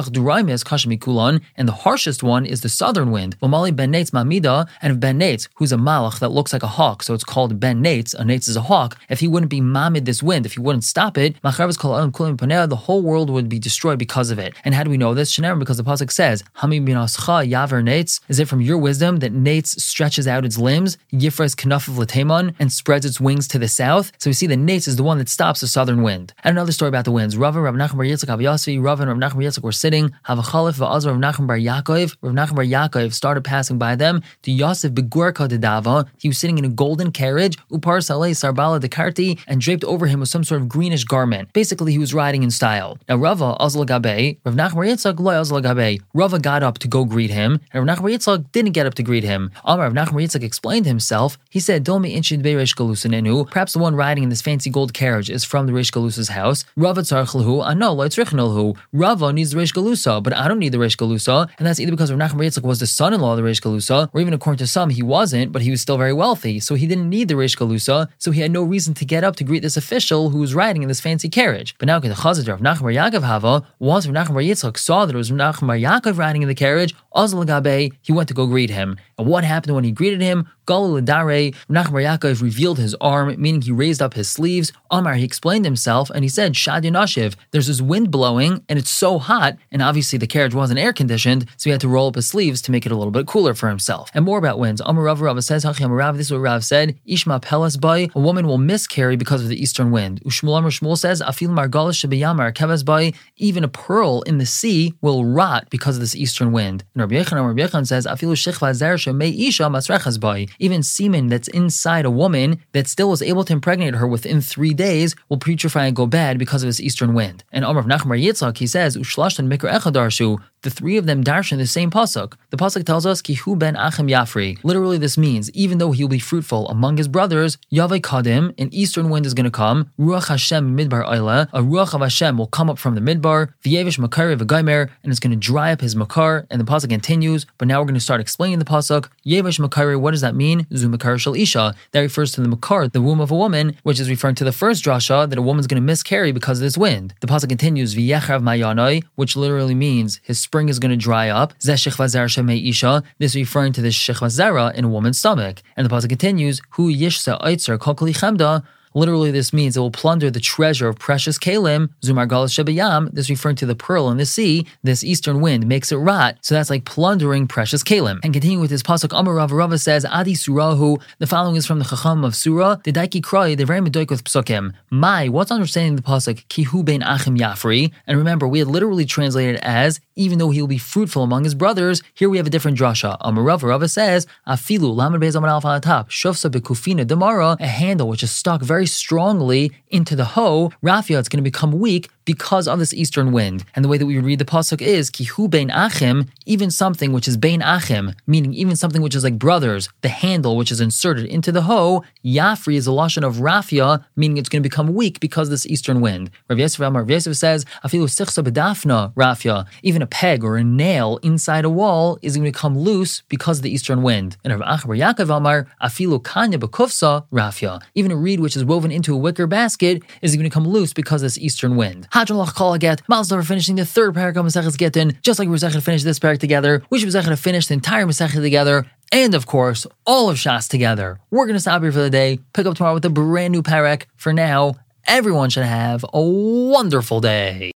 the 1.67 1.79
harshest 1.85 2.23
one 2.23 2.45
is 2.45 2.61
the 2.61 2.69
southern 2.69 3.11
wind. 3.11 3.37
Ben 3.39 3.49
Mamida, 3.51 4.67
and 4.81 4.93
if 4.93 4.99
Ben 4.99 5.19
Nates, 5.19 5.47
who's 5.55 5.71
a 5.71 5.77
malach 5.77 6.19
that 6.19 6.29
looks 6.29 6.53
like 6.53 6.63
a 6.63 6.67
hawk, 6.67 7.03
so 7.03 7.13
it's 7.13 7.23
called 7.23 7.59
Ben 7.59 7.83
Nates, 7.83 8.13
a 8.13 8.23
Nates 8.23 8.47
is 8.47 8.55
a 8.55 8.61
hawk, 8.61 8.97
if 9.09 9.19
he 9.19 9.27
wouldn't 9.27 9.49
be 9.49 9.61
mamid 9.61 10.05
this 10.05 10.21
wind, 10.21 10.45
if 10.45 10.53
he 10.53 10.59
wouldn't 10.59 10.83
stop 10.83 11.17
it, 11.17 11.35
the 11.41 12.79
whole 12.85 13.01
world 13.01 13.29
would 13.29 13.49
be 13.49 13.59
destroyed 13.59 13.97
because 13.99 14.31
of 14.31 14.39
it. 14.39 14.53
And 14.63 14.75
how 14.75 14.83
do 14.83 14.89
we 14.89 14.97
know 14.97 15.13
this? 15.13 15.31
Shnerim, 15.35 15.59
because 15.59 15.77
the 15.77 15.83
Pasuk 15.83 16.11
says, 16.11 16.43
yaver 16.61 18.21
is 18.29 18.39
it 18.39 18.47
from 18.47 18.61
your 18.61 18.77
wisdom 18.77 19.17
that 19.17 19.33
Nates 19.33 19.79
stretches 19.79 20.27
out 20.27 20.45
its 20.45 20.57
limbs, 20.57 20.97
Yifres 21.13 21.55
kanaf 21.55 21.87
of 21.87 21.95
Latemon, 21.95 22.53
and 22.59 22.71
spreads 22.71 23.05
its 23.05 23.19
wings 23.21 23.47
to 23.49 23.59
the 23.59 23.67
south? 23.67 24.11
So 24.17 24.29
we 24.29 24.33
see 24.41 24.47
that 24.47 24.57
Nates 24.57 24.87
is 24.87 24.95
the 24.95 25.03
one 25.03 25.19
that 25.19 25.29
stops 25.29 25.61
the 25.61 25.67
southern 25.67 26.01
wind. 26.01 26.33
And 26.43 26.57
another 26.57 26.71
story 26.71 26.89
about 26.89 27.05
the 27.05 27.11
winds. 27.11 27.37
Rav 27.37 27.55
Rav 27.55 27.75
Nachman 27.75 27.97
Bar 27.97 28.05
Yitzchak 28.05 28.35
Aviyasvi, 28.35 28.83
Rav 28.83 28.99
and 28.99 29.09
Rav 29.09 29.17
Nachman 29.17 29.39
Bar 29.39 29.43
Yitzchak 29.43 29.63
were 29.63 29.71
sitting. 29.71 30.11
Havachalif 30.27 30.79
va'azar 30.81 31.11
Rav 31.11 31.17
Nachman 31.17 31.45
Bar 31.45 31.57
Yaakov. 31.57 32.17
Rav 32.21 32.33
Nachman 32.33 32.55
Bar 32.55 32.65
Yaakov 32.65 33.13
started 33.13 33.43
passing 33.43 33.77
by 33.77 33.95
them. 33.95 34.23
To 34.41 34.51
Yosef 34.51 34.93
Begurka 34.93 35.47
Dava. 35.47 36.07
He 36.17 36.27
was 36.27 36.39
sitting 36.39 36.57
in 36.57 36.65
a 36.65 36.69
golden 36.69 37.11
carriage. 37.11 37.55
Upar 37.71 38.03
Saleh 38.03 38.31
Sarbala 38.31 38.79
Dekarti, 38.79 39.39
and 39.47 39.61
draped 39.61 39.83
over 39.83 40.07
him 40.07 40.21
was 40.21 40.31
some 40.31 40.43
sort 40.43 40.61
of 40.61 40.67
greenish 40.67 41.03
garment. 41.03 41.53
Basically, 41.53 41.91
he 41.91 41.99
was 41.99 42.11
riding 42.13 42.41
in 42.41 42.49
style. 42.49 42.97
Now 43.07 43.17
Rava 43.17 43.55
Azal 43.59 43.85
Gabe, 43.85 44.37
Rav 44.43 44.55
Bar 44.55 44.85
Yitzchak 44.85 45.19
Loy 45.19 45.35
Azal 45.35 45.61
Gabe. 45.61 46.01
Rava 46.15 46.39
got 46.39 46.63
up 46.63 46.79
to 46.79 46.87
go 46.87 47.05
greet 47.05 47.29
him, 47.29 47.59
and 47.71 47.85
Rav 47.85 47.97
Nachman 47.97 48.01
Bar 48.01 48.11
Yitzchak 48.11 48.51
didn't 48.51 48.71
get 48.71 48.87
up 48.87 48.95
to 48.95 49.03
greet 49.03 49.23
him. 49.23 49.51
Amar 49.63 49.85
Rav 49.85 49.93
Nachman 49.93 50.13
Bar 50.13 50.21
Yitzchak 50.21 50.43
explained 50.43 50.87
himself. 50.87 51.37
He 51.51 51.59
said, 51.59 51.85
Dolmi 51.85 52.15
Inshid 52.15 52.41
Beresh 52.41 52.75
Galusanenu. 52.75 53.51
Perhaps 53.51 53.73
the 53.73 53.79
one 53.79 53.95
riding 53.95 54.23
in 54.23 54.29
this 54.31 54.41
fancy 54.41 54.69
gold 54.69 54.93
carriage 54.93 55.29
is 55.29 55.43
from 55.43 55.67
the 55.67 55.73
Rish 55.73 55.91
Galusa's 55.91 56.29
house. 56.29 56.65
Rava 56.75 57.01
Tzarchalhu, 57.01 57.63
Ano, 57.63 57.93
Loitzrichnalhu. 57.95 58.77
Rava 58.91 59.31
needs 59.31 59.51
the 59.51 59.57
Rish 59.57 59.73
Galusa, 59.73 60.23
but 60.23 60.33
I 60.33 60.47
don't 60.47 60.59
need 60.59 60.71
the 60.71 60.79
Rish 60.79 60.97
Galusa. 60.97 61.49
And 61.57 61.67
that's 61.67 61.79
either 61.79 61.91
because 61.91 62.11
Rav 62.11 62.19
Nachman 62.19 62.45
Yitzchak 62.45 62.63
was 62.63 62.79
the 62.79 62.87
son 62.87 63.13
in 63.13 63.21
law 63.21 63.31
of 63.31 63.37
the 63.37 63.43
Rish 63.43 63.61
Galusa, 63.61 64.09
or 64.13 64.21
even 64.21 64.33
according 64.33 64.57
to 64.59 64.67
some, 64.67 64.89
he 64.89 65.03
wasn't, 65.03 65.51
but 65.51 65.61
he 65.61 65.69
was 65.69 65.81
still 65.81 65.97
very 65.97 66.13
wealthy. 66.13 66.59
So 66.59 66.75
he 66.75 66.87
didn't 66.87 67.09
need 67.09 67.27
the 67.27 67.35
Rish 67.35 67.57
Galusa, 67.57 68.07
so 68.17 68.31
he 68.31 68.41
had 68.41 68.51
no 68.51 68.63
reason 68.63 68.93
to 68.95 69.05
get 69.05 69.23
up 69.23 69.35
to 69.35 69.43
greet 69.43 69.61
this 69.61 69.77
official 69.77 70.29
who 70.29 70.39
was 70.39 70.55
riding 70.55 70.81
in 70.81 70.87
this 70.87 71.01
fancy 71.01 71.29
carriage. 71.29 71.75
But 71.77 71.87
now, 71.87 71.99
the 71.99 72.09
Chazad 72.09 72.47
Rav 72.47 72.61
Nachman 72.61 72.95
Yaakov 72.95 73.23
Hava, 73.23 73.67
once 73.79 74.07
Rav 74.07 74.27
Nachman 74.27 74.47
Yitzchak 74.47 74.77
saw 74.77 75.05
that 75.05 75.13
it 75.13 75.17
was 75.17 75.31
Rav 75.31 75.55
Nachman 75.55 75.81
Yaakov 75.81 76.17
riding 76.17 76.41
in 76.41 76.47
the 76.47 76.55
carriage, 76.55 76.95
Azal 77.13 77.45
Gabe, 77.45 77.93
he 78.01 78.13
went 78.13 78.29
to 78.29 78.33
go 78.33 78.47
greet 78.47 78.69
him. 78.69 78.97
And 79.17 79.27
what 79.27 79.43
happened 79.43 79.75
when 79.75 79.83
he 79.83 79.91
greeted 79.91 80.21
him? 80.21 80.47
Galil 80.65 81.03
Dare, 81.03 81.51
Nachman 81.69 82.03
Yaakov 82.05 82.41
revealed 82.41 82.77
his 82.77 82.95
arm, 83.01 83.35
meaning 83.37 83.61
he 83.61 83.71
raised 83.71 84.01
up 84.01 84.13
his 84.13 84.20
sleeves. 84.29 84.71
Omar, 84.89 85.15
he 85.15 85.23
explained 85.23 85.65
himself, 85.65 86.09
and 86.09 86.23
he 86.23 86.29
said, 86.29 86.55
Shad 86.55 86.83
Yanashiv, 86.83 87.35
there's 87.51 87.67
this 87.67 87.81
wind 87.81 88.11
blowing, 88.11 88.63
and 88.67 88.77
it's 88.77 88.91
so 88.91 89.19
hot, 89.19 89.57
and 89.71 89.81
obviously 89.81 90.19
the 90.19 90.27
carriage 90.27 90.53
wasn't 90.53 90.79
air 90.79 90.93
conditioned, 90.93 91.45
so 91.57 91.69
he 91.69 91.71
had 91.71 91.81
to 91.81 91.87
roll 91.87 92.07
up 92.07 92.15
his 92.15 92.27
sleeves 92.27 92.61
to 92.63 92.71
make 92.71 92.85
it 92.85 92.91
a 92.91 92.95
little 92.95 93.11
bit 93.11 93.27
cooler 93.27 93.53
for 93.53 93.69
himself. 93.69 94.09
And 94.13 94.25
more 94.25 94.37
about 94.37 94.59
winds. 94.59 94.81
Amar 94.85 95.03
Rav 95.03 95.21
Rav 95.21 95.43
says, 95.43 95.65
Hachi 95.65 95.85
Amar 95.85 95.97
Rav, 95.97 96.17
this 96.17 96.27
is 96.27 96.33
what 96.33 96.39
Rav 96.39 96.63
said, 96.63 96.99
Ishma 97.07 97.41
Pelas 97.41 97.77
Bay, 97.77 98.09
a 98.13 98.19
woman 98.19 98.47
will 98.47 98.57
miscarry 98.57 99.15
because 99.15 99.41
of 99.43 99.49
the 99.49 99.61
eastern 99.61 99.91
wind. 99.91 100.21
Ushmul 100.23 100.57
Amar 100.57 100.71
Shmuel 100.71 100.97
says, 100.97 101.21
Afil 101.21 101.49
Margalas 101.49 101.97
Shabiyamar 101.99 102.53
Kevas 102.53 102.85
Bay, 102.85 103.13
even 103.37 103.63
a 103.63 103.67
pearl 103.67 104.21
in 104.23 104.37
the 104.37 104.45
sea 104.45 104.93
will 105.01 105.25
rot 105.25 105.69
because 105.69 105.95
of 105.95 106.01
this 106.01 106.15
eastern 106.15 106.51
wind. 106.51 106.83
And 106.93 107.01
Rabbi 107.01 107.15
Yechon, 107.15 107.45
Rabbi 107.45 107.61
Yechon 107.61 107.87
says, 107.87 108.05
Afilu 108.05 108.33
Shechva 108.33 108.73
Zer 108.73 108.95
Shemei 108.95 109.47
Isha 109.47 109.63
Masrechas 109.63 110.19
Bay, 110.19 110.47
even 110.59 110.83
semen 110.83 111.27
that's 111.27 111.47
inside 111.49 112.05
a 112.05 112.11
woman 112.11 112.59
that 112.73 112.87
still 112.87 113.09
was 113.09 113.21
able 113.21 113.43
to 113.45 113.53
impregnate 113.53 113.95
her 113.95 114.07
within 114.11 114.41
three 114.41 114.73
days 114.73 115.15
will 115.29 115.37
putrefy 115.39 115.87
and 115.87 115.95
go 115.95 116.05
bad 116.05 116.37
because 116.37 116.61
of 116.61 116.67
this 116.67 116.79
eastern 116.79 117.13
wind. 117.13 117.43
And 117.51 117.65
Amr 117.65 117.79
of 117.79 117.85
Nachmar 117.87 118.21
Yitzchak, 118.21 118.57
he 118.57 118.67
says, 118.67 118.95
Ushlashtan 118.95 119.47
Mikra 119.51 119.71
Echadarshu, 119.71 120.37
the 120.63 120.69
three 120.69 120.97
of 120.97 121.07
them 121.07 121.23
darshan 121.23 121.57
the 121.57 121.65
same 121.65 121.89
pasuk. 121.89 122.33
The 122.51 122.57
pasuk 122.57 122.85
tells 122.85 123.05
us 123.07 123.21
Kihu 123.21 123.57
ben 123.57 123.75
Achem 123.75 124.07
Yafri. 124.11 124.59
Literally, 124.63 124.99
this 124.99 125.17
means 125.17 125.49
even 125.51 125.79
though 125.79 125.91
he 125.91 126.03
will 126.03 126.09
be 126.09 126.19
fruitful 126.19 126.69
among 126.69 126.97
his 126.97 127.07
brothers, 127.07 127.57
Yavai 127.71 127.99
Kadim, 127.99 128.53
an 128.59 128.71
eastern 128.71 129.09
wind 129.09 129.25
is 129.25 129.33
going 129.33 129.45
to 129.45 129.51
come. 129.51 129.89
Ruach 129.99 130.27
Hashem 130.27 130.77
Midbar 130.77 131.03
Oila, 131.07 131.49
a 131.51 131.61
Ruach 131.61 131.95
of 131.95 132.01
Hashem 132.01 132.37
will 132.37 132.45
come 132.45 132.69
up 132.69 132.77
from 132.77 132.93
the 132.93 133.01
Midbar. 133.01 133.53
V'yevish 133.63 133.97
Makar 133.97 134.35
V'gaimer, 134.35 134.89
and 135.01 135.11
it's 135.11 135.19
going 135.19 135.31
to 135.31 135.37
dry 135.37 135.71
up 135.71 135.81
his 135.81 135.95
Makar. 135.95 136.45
And 136.51 136.61
the 136.61 136.65
pasuk 136.65 136.89
continues, 136.89 137.47
but 137.57 137.67
now 137.67 137.79
we're 137.79 137.85
going 137.85 137.95
to 137.95 137.99
start 137.99 138.21
explaining 138.21 138.59
the 138.59 138.65
pasuk. 138.65 139.09
Yevish 139.25 139.59
Makar, 139.59 139.97
what 139.97 140.11
does 140.11 140.21
that 140.21 140.35
mean? 140.35 140.67
Zu 140.75 140.89
Makar 140.89 141.17
Shal 141.17 141.33
Isha. 141.33 141.73
That 141.91 142.01
refers 142.01 142.33
to 142.33 142.41
the 142.41 142.47
Makar, 142.47 142.87
the 142.87 143.01
womb 143.01 143.19
of 143.19 143.31
a 143.31 143.35
woman, 143.35 143.77
which 143.81 143.99
is 144.01 144.09
referring 144.09 144.35
to 144.35 144.43
the 144.43 144.51
first 144.51 144.83
drasha 144.83 145.29
that 145.29 145.37
a 145.37 145.41
woman's 145.41 145.67
going 145.67 145.81
to 145.81 145.85
miscarry 145.85 146.31
because 146.31 146.59
of 146.59 146.63
this 146.63 146.77
wind. 146.77 147.13
The 147.21 147.27
pasuk 147.27 147.47
continues 147.47 147.95
V'yechav 147.95 148.41
Mayanoi, 148.41 149.03
which 149.15 149.37
literally 149.37 149.75
means 149.75 150.19
his 150.23 150.39
spring 150.39 150.67
is 150.67 150.79
going 150.79 150.91
to 150.91 150.97
dry 150.97 151.29
up. 151.29 151.53
isha. 151.63 153.03
This 153.19 153.31
is 153.31 153.35
referring 153.35 153.73
to 153.73 153.81
the 153.81 153.89
shechvazara 153.89 154.73
in 154.73 154.83
a 154.83 154.89
woman's 154.89 155.19
stomach. 155.19 155.61
And 155.77 155.89
the 155.89 155.95
pasuk 155.95 156.09
continues, 156.09 156.61
Hu 156.71 156.91
yishsa 156.91 157.39
eitzer 157.41 157.77
kokli 157.77 158.13
chemda, 158.13 158.63
Literally, 158.93 159.31
this 159.31 159.53
means 159.53 159.77
it 159.77 159.79
will 159.79 159.91
plunder 159.91 160.29
the 160.29 160.39
treasure 160.39 160.87
of 160.87 160.99
precious 160.99 161.37
kalim, 161.37 161.89
zumargal 162.01 162.47
shebayam, 162.49 163.11
this 163.11 163.29
referring 163.29 163.55
to 163.57 163.65
the 163.65 163.75
pearl 163.75 164.09
in 164.09 164.17
the 164.17 164.25
sea. 164.25 164.67
This 164.83 165.03
eastern 165.03 165.41
wind 165.41 165.67
makes 165.67 165.91
it 165.91 165.97
rot, 165.97 166.37
so 166.41 166.55
that's 166.55 166.69
like 166.69 166.85
plundering 166.85 167.47
precious 167.47 167.83
kalim. 167.83 168.19
And 168.23 168.33
continuing 168.33 168.61
with 168.61 168.69
this 168.69 168.83
pasuk, 168.83 169.17
Amar 169.17 169.35
Rav 169.35 169.51
Rava 169.51 169.77
says, 169.77 170.05
Adi 170.05 170.33
Surahu, 170.33 171.01
the 171.19 171.27
following 171.27 171.55
is 171.55 171.65
from 171.65 171.79
the 171.79 171.85
Chacham 171.85 172.23
of 172.23 172.35
Surah, 172.35 172.77
the 172.83 172.91
Daiki 172.91 173.21
Kroi, 173.21 173.55
they're 173.55 173.65
very 173.65 173.79
medoik 173.79 174.09
with 174.09 174.23
psukim. 174.23 174.73
My, 174.89 175.29
what's 175.29 175.51
understanding 175.51 175.95
the 175.95 176.01
pasuk, 176.01 176.45
Kihu 176.47 176.83
ben 176.83 177.01
Achim 177.01 177.37
Yafri? 177.37 177.91
And 178.07 178.17
remember, 178.17 178.47
we 178.47 178.59
had 178.59 178.67
literally 178.67 179.05
translated 179.05 179.59
as, 179.61 179.99
even 180.15 180.37
though 180.37 180.49
he 180.49 180.61
will 180.61 180.67
be 180.67 180.77
fruitful 180.77 181.23
among 181.23 181.43
his 181.43 181.55
brothers, 181.55 182.03
here 182.13 182.29
we 182.29 182.37
have 182.37 182.47
a 182.47 182.49
different 182.49 182.77
drasha. 182.77 183.17
Amar 183.21 183.43
Rav 183.43 183.63
Rava 183.63 183.87
says, 183.87 184.27
Afilu, 184.47 184.93
Lamed 184.95 185.19
Bez 185.19 185.35
Amar 185.35 185.49
Alpha 185.49 185.79
top, 185.81 186.09
Shofsa 186.09 186.51
bekufina 186.51 187.05
demara, 187.05 187.57
a 187.59 187.67
handle 187.67 188.07
which 188.07 188.23
is 188.23 188.31
stuck 188.31 188.61
very 188.61 188.80
very 188.81 188.87
strongly 188.87 189.71
into 189.89 190.15
the 190.15 190.25
hoe, 190.25 190.71
Rafia, 190.83 191.19
it's 191.19 191.29
going 191.29 191.37
to 191.37 191.43
become 191.43 191.73
weak 191.73 192.09
because 192.25 192.67
of 192.67 192.79
this 192.79 192.93
eastern 192.93 193.31
wind. 193.31 193.63
And 193.75 193.83
the 193.83 193.89
way 193.89 193.97
that 193.97 194.05
we 194.05 194.17
read 194.19 194.39
the 194.39 194.45
pasuk 194.45 194.81
is 194.81 195.09
kihu 195.09 195.49
bein 195.49 195.69
achim, 195.69 196.31
even 196.45 196.71
something 196.71 197.11
which 197.11 197.27
is 197.27 197.37
bein 197.37 197.61
achim, 197.61 198.13
meaning 198.27 198.53
even 198.53 198.75
something 198.75 199.01
which 199.01 199.15
is 199.15 199.23
like 199.23 199.37
brothers. 199.37 199.89
The 200.01 200.09
handle 200.09 200.55
which 200.55 200.71
is 200.71 200.79
inserted 200.79 201.25
into 201.25 201.51
the 201.51 201.63
hoe, 201.63 202.03
yafri 202.23 202.75
is 202.75 202.87
a 202.87 202.91
lashon 202.91 203.23
of 203.23 203.37
rafia, 203.37 204.03
meaning 204.15 204.37
it's 204.37 204.49
going 204.49 204.63
to 204.63 204.69
become 204.69 204.93
weak 204.93 205.19
because 205.19 205.47
of 205.47 205.51
this 205.51 205.65
eastern 205.65 205.99
wind. 206.01 206.31
Rav 206.49 206.59
Yosef 206.59 206.79
Amar 206.79 207.03
Yosef 207.03 207.35
says 207.35 207.65
afilu 207.83 208.07
sichsa 208.07 208.43
bedafna 208.43 209.13
rafia, 209.13 209.65
even 209.83 210.01
a 210.01 210.07
peg 210.07 210.43
or 210.43 210.57
a 210.57 210.63
nail 210.63 211.19
inside 211.23 211.65
a 211.65 211.69
wall 211.69 212.17
is 212.21 212.35
going 212.35 212.45
to 212.45 212.51
become 212.51 212.77
loose 212.77 213.23
because 213.29 213.59
of 213.59 213.63
the 213.63 213.71
eastern 213.71 214.03
wind. 214.03 214.37
And 214.43 214.57
Rav 214.57 214.79
Achbar 214.79 214.97
Yaakov 214.97 215.35
Amar 215.35 215.67
afilu 215.81 216.21
kanya 216.21 216.57
bekufsa 216.57 217.25
rafia, 217.31 217.81
even 217.95 218.11
a 218.11 218.15
reed 218.15 218.39
which 218.39 218.55
is 218.55 218.63
woven 218.71 218.91
into 218.91 219.13
a 219.13 219.17
wicker 219.17 219.47
basket 219.47 220.01
is 220.21 220.33
going 220.35 220.49
to 220.49 220.49
come 220.49 220.67
loose 220.67 220.93
because 220.93 221.21
of 221.21 221.25
this 221.25 221.37
eastern 221.37 221.75
wind. 221.75 222.07
Hadron 222.11 222.39
Lach 222.39 222.55
Kol 222.55 222.77
Get, 222.77 223.05
Malsdorfer 223.07 223.45
finishing 223.45 223.75
the 223.75 223.85
third 223.85 224.13
paragraph 224.13 224.45
of 224.45 224.51
Maseches 224.51 224.77
Gittin, 224.77 225.17
just 225.21 225.39
like 225.39 225.47
we 225.47 225.51
were 225.51 225.57
to 225.57 225.81
finish 225.81 226.03
this 226.03 226.19
parak 226.19 226.39
together, 226.39 226.81
we 226.89 226.97
should 226.97 227.11
be 227.11 227.21
to 227.21 227.35
finish 227.35 227.67
the 227.67 227.73
entire 227.73 228.05
Masechet 228.05 228.41
together 228.41 228.85
and 229.11 229.35
of 229.35 229.45
course, 229.45 229.85
all 230.05 230.29
of 230.29 230.37
Shas 230.37 230.69
together. 230.69 231.19
We're 231.31 231.45
going 231.45 231.55
to 231.55 231.59
stop 231.59 231.81
here 231.81 231.91
for 231.91 231.99
the 231.99 232.09
day, 232.09 232.39
pick 232.53 232.65
up 232.65 232.77
tomorrow 232.77 232.93
with 232.93 233.05
a 233.05 233.09
brand 233.09 233.51
new 233.51 233.61
Perek. 233.61 234.03
For 234.15 234.31
now, 234.31 234.75
everyone 235.05 235.49
should 235.49 235.65
have 235.65 236.05
a 236.13 236.21
wonderful 236.21 237.19
day. 237.19 237.69